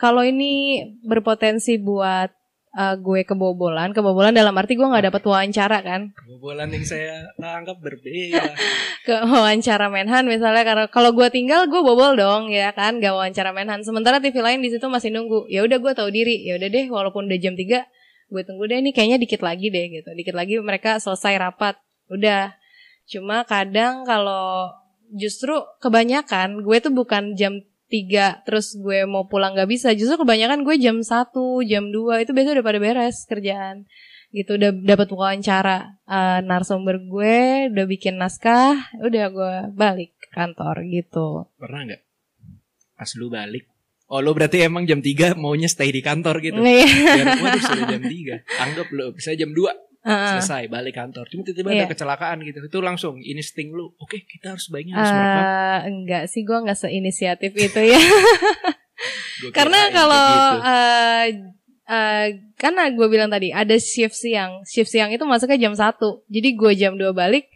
Kalau 0.00 0.24
ini 0.24 0.80
berpotensi 1.04 1.76
buat 1.76 2.32
eh, 2.76 2.94
gue 3.00 3.20
kebobolan, 3.26 3.90
kebobolan 3.90 4.34
dalam 4.34 4.54
arti 4.54 4.78
gue 4.78 4.86
nggak 4.86 5.10
dapat 5.10 5.22
wawancara 5.26 5.78
kan, 5.82 6.12
Kebobolan 6.40 6.72
yang 6.72 6.84
saya 6.86 7.30
anggap 7.36 7.76
berbeda. 7.84 8.40
ke 9.06 9.16
wawancara 9.26 9.92
Menhan 9.92 10.24
misalnya 10.24 10.64
karena 10.64 10.86
kalau 10.88 11.12
gue 11.12 11.28
tinggal 11.28 11.68
gue 11.68 11.80
bobol 11.84 12.16
dong 12.16 12.48
ya 12.48 12.72
kan? 12.72 12.96
Gak 12.96 13.12
wawancara 13.12 13.52
Menhan. 13.52 13.84
Sementara 13.84 14.20
TV 14.24 14.40
lain 14.40 14.64
di 14.64 14.72
situ 14.72 14.88
masih 14.88 15.12
nunggu. 15.12 15.48
Ya 15.52 15.64
udah 15.64 15.76
gue 15.76 15.92
tahu 15.92 16.08
diri. 16.08 16.44
Ya 16.44 16.56
udah 16.56 16.68
deh 16.68 16.86
walaupun 16.88 17.28
udah 17.28 17.40
jam 17.40 17.56
3 17.56 17.84
gue 18.30 18.42
tunggu 18.46 18.70
deh 18.70 18.78
ini 18.78 18.94
kayaknya 18.94 19.18
dikit 19.18 19.42
lagi 19.42 19.68
deh 19.68 19.84
gitu. 19.90 20.08
Dikit 20.14 20.32
lagi 20.32 20.56
mereka 20.62 21.02
selesai 21.02 21.36
rapat. 21.36 21.76
Udah. 22.08 22.54
Cuma 23.10 23.42
kadang 23.42 24.06
kalau 24.06 24.70
justru 25.10 25.58
kebanyakan 25.82 26.62
gue 26.62 26.76
tuh 26.78 26.94
bukan 26.94 27.34
jam 27.34 27.58
3 27.90 28.46
terus 28.46 28.78
gue 28.78 29.02
mau 29.04 29.26
pulang 29.26 29.58
gak 29.58 29.66
bisa 29.66 29.90
justru 29.98 30.22
kebanyakan 30.22 30.62
gue 30.62 30.78
jam 30.78 31.02
1 31.02 31.10
jam 31.66 31.84
2 31.90 32.22
itu 32.22 32.30
biasanya 32.30 32.62
udah 32.62 32.66
pada 32.70 32.78
beres 32.78 33.26
kerjaan 33.26 33.90
gitu 34.30 34.54
udah 34.54 34.70
dapat 34.70 35.10
wawancara 35.10 35.98
eh, 36.06 36.38
narasumber 36.46 37.02
gue 37.02 37.66
udah 37.74 37.86
bikin 37.90 38.14
naskah 38.14 38.78
udah 39.02 39.24
gue 39.34 39.54
balik 39.74 40.14
ke 40.22 40.30
kantor 40.30 40.86
gitu 40.86 41.50
Pernah 41.58 41.90
nggak? 41.90 42.02
Pas 42.94 43.10
lu 43.18 43.32
balik. 43.32 43.64
Oh 44.10 44.18
lu 44.18 44.34
berarti 44.34 44.62
emang 44.62 44.86
jam 44.86 45.02
3 45.02 45.34
maunya 45.38 45.70
stay 45.70 45.90
di 45.90 46.02
kantor 46.02 46.42
gitu. 46.42 46.58
Iya. 46.60 46.86
Biar 46.86 47.26
waduh 47.42 47.62
sudah 47.62 47.84
jam 47.90 48.02
3. 48.02 48.62
Anggap 48.68 48.86
lu 48.90 49.06
bisa 49.14 49.34
jam 49.34 49.50
2 49.50 49.89
Selesai 50.02 50.64
balik 50.66 50.94
kantor. 50.94 51.26
Cuma 51.26 51.42
tiba-tiba 51.42 51.70
Iya. 51.70 51.84
ada 51.84 51.92
kecelakaan 51.92 52.40
gitu. 52.42 52.58
Itu 52.62 52.80
langsung 52.80 53.18
insting 53.18 53.68
lu. 53.70 53.92
Oke, 53.96 54.22
kita 54.22 54.52
harus 54.52 54.66
baiknya 54.66 54.94
harus. 54.94 55.12
Eh, 55.12 55.78
enggak 55.86 56.24
sih 56.26 56.40
gue 56.40 56.56
nggak 56.56 56.78
seinisiatif 56.78 57.52
itu 57.52 57.80
ya 57.86 58.00
karena 59.50 59.88
kalau 59.90 60.26
gitu. 60.52 60.60
eh 60.62 61.24
eh, 61.86 62.26
karena 62.54 62.82
gue 62.88 63.06
bilang 63.08 63.28
tadi 63.28 63.50
ada 63.50 63.72
shift 63.74 64.12
siang 64.14 64.60
shift 64.64 64.88
siang 64.88 65.08
itu 65.08 65.24
masuknya 65.24 65.56
jam 65.58 65.72
1 65.72 65.96
jadi 66.26 66.48
gue 66.52 66.72
jam 66.74 66.92
2 66.94 67.08
balik 67.10 67.48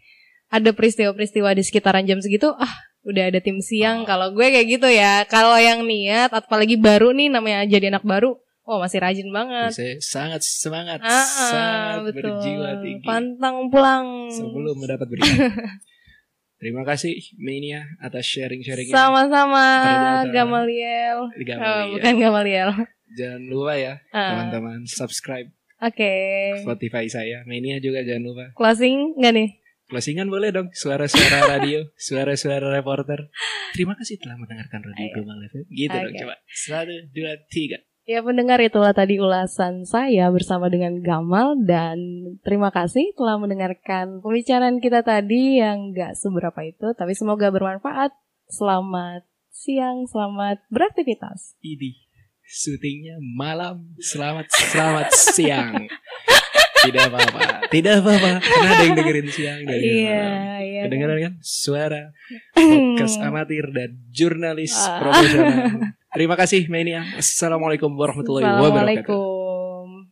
ada 0.49 0.71
peristiwa-peristiwa 0.71 1.53
di 1.53 1.63
sekitaran 1.63 2.05
jam 2.05 2.19
segitu 2.19 2.49
ah 2.51 2.73
udah 3.03 3.29
ada 3.29 3.39
tim 3.39 3.61
siang 3.61 4.03
Oh. 4.03 4.07
kalau 4.07 4.33
gue 4.33 4.47
kayak 4.47 4.67
gitu 4.71 4.89
ya 4.89 5.25
kalau 5.27 5.57
yang 5.57 5.85
niat 5.85 6.33
apalagi 6.33 6.77
baru 6.77 7.13
nih 7.13 7.29
namanya 7.29 7.69
jadi 7.69 7.93
anak 7.93 8.03
baru 8.03 8.41
oh 8.65 8.81
masih 8.81 8.99
rajin 8.99 9.29
banget 9.29 9.71
Saya 9.71 9.95
sangat 10.01 10.41
semangat, 10.41 10.99
Ah, 11.01 11.09
ah, 11.09 11.25
sangat 11.49 11.99
betul 12.09 12.33
berjiwa 12.35 12.71
tinggi 12.81 13.05
pantang 13.05 13.69
pulang 13.69 14.29
sebelum 14.29 14.77
mendapat 14.77 15.07
berita. 15.07 15.29
Terima 16.55 16.81
kasih 16.81 17.13
Mania 17.37 17.85
atas 18.01 18.25
sharing-sharingnya. 18.25 18.97
sama-sama. 18.97 19.67
Gamaliel 20.33 21.29
Gamaliel. 21.37 21.61
Oh, 21.61 21.85
bukan 21.93 22.15
Gamaliel 22.17 22.71
Jangan 23.15 23.43
lupa 23.47 23.77
ya 23.77 23.95
Ah, 24.11 24.33
teman-teman 24.33 24.89
subscribe 24.89 25.53
oke 25.79 26.13
Spotify 26.65 27.05
saya. 27.07 27.45
Mania 27.45 27.79
juga 27.79 28.01
jangan 28.01 28.25
lupa. 28.25 28.45
closing 28.57 29.13
nggak 29.21 29.35
nih 29.37 29.51
Closingan 29.85 30.33
boleh 30.33 30.49
dong. 30.49 30.73
Suara-suara 30.73 31.45
radio, 31.61 31.85
suara-suara 32.01 32.73
reporter. 32.73 33.29
Terima 33.77 33.93
kasih 33.93 34.17
telah 34.17 34.41
mendengarkan 34.41 34.81
Radio 34.81 35.13
FM. 35.13 35.65
Gitu 35.69 35.93
dong 35.93 36.09
Oke. 36.09 36.21
coba. 36.25 36.35
Satu, 36.49 36.95
dua, 37.13 37.37
tiga. 37.53 37.79
Ya 38.05 38.21
pendengar 38.21 38.61
itulah 38.61 38.93
tadi 38.93 39.17
ulasan 39.17 39.89
saya 39.89 40.29
bersama 40.29 40.69
dengan 40.69 41.01
Gamal 41.01 41.57
dan 41.65 41.97
terima 42.45 42.69
kasih 42.69 43.17
telah 43.17 43.41
mendengarkan 43.41 44.21
pembicaraan 44.21 44.77
kita 44.77 45.01
tadi 45.01 45.57
yang 45.57 45.97
gak 45.97 46.13
seberapa 46.13 46.61
itu 46.61 46.93
tapi 46.93 47.17
semoga 47.17 47.49
bermanfaat. 47.49 48.13
Selamat 48.45 49.25
siang, 49.49 50.05
selamat 50.05 50.61
beraktivitas. 50.69 51.57
Ini 51.65 51.97
syutingnya 52.45 53.17
malam. 53.25 53.97
Selamat, 53.97 54.53
selamat 54.53 55.09
siang. 55.09 55.73
Tidak 56.85 57.09
apa-apa. 57.09 57.41
Tidak 57.73 58.05
apa-apa. 58.05 58.31
Karena 58.45 58.69
ada 58.69 58.85
yang 58.85 58.97
dengerin 59.01 59.29
siang 59.33 59.61
dan 59.65 59.81
Iya, 59.81 59.89
malam. 60.21 60.61
iya. 60.61 60.81
Kedengeran 60.85 61.17
kan? 61.25 61.35
Suara 61.41 62.13
podcast 62.53 63.17
amatir 63.25 63.65
dan 63.73 63.97
jurnalis 64.13 64.77
Ah. 64.77 65.01
profesional. 65.01 65.57
Terima 66.15 66.39
kasih 66.39 66.71
Mania. 66.71 67.03
Assalamualaikum 67.19 67.91
warahmatullahi 67.91 68.47
wabarakatuh. 68.47 69.34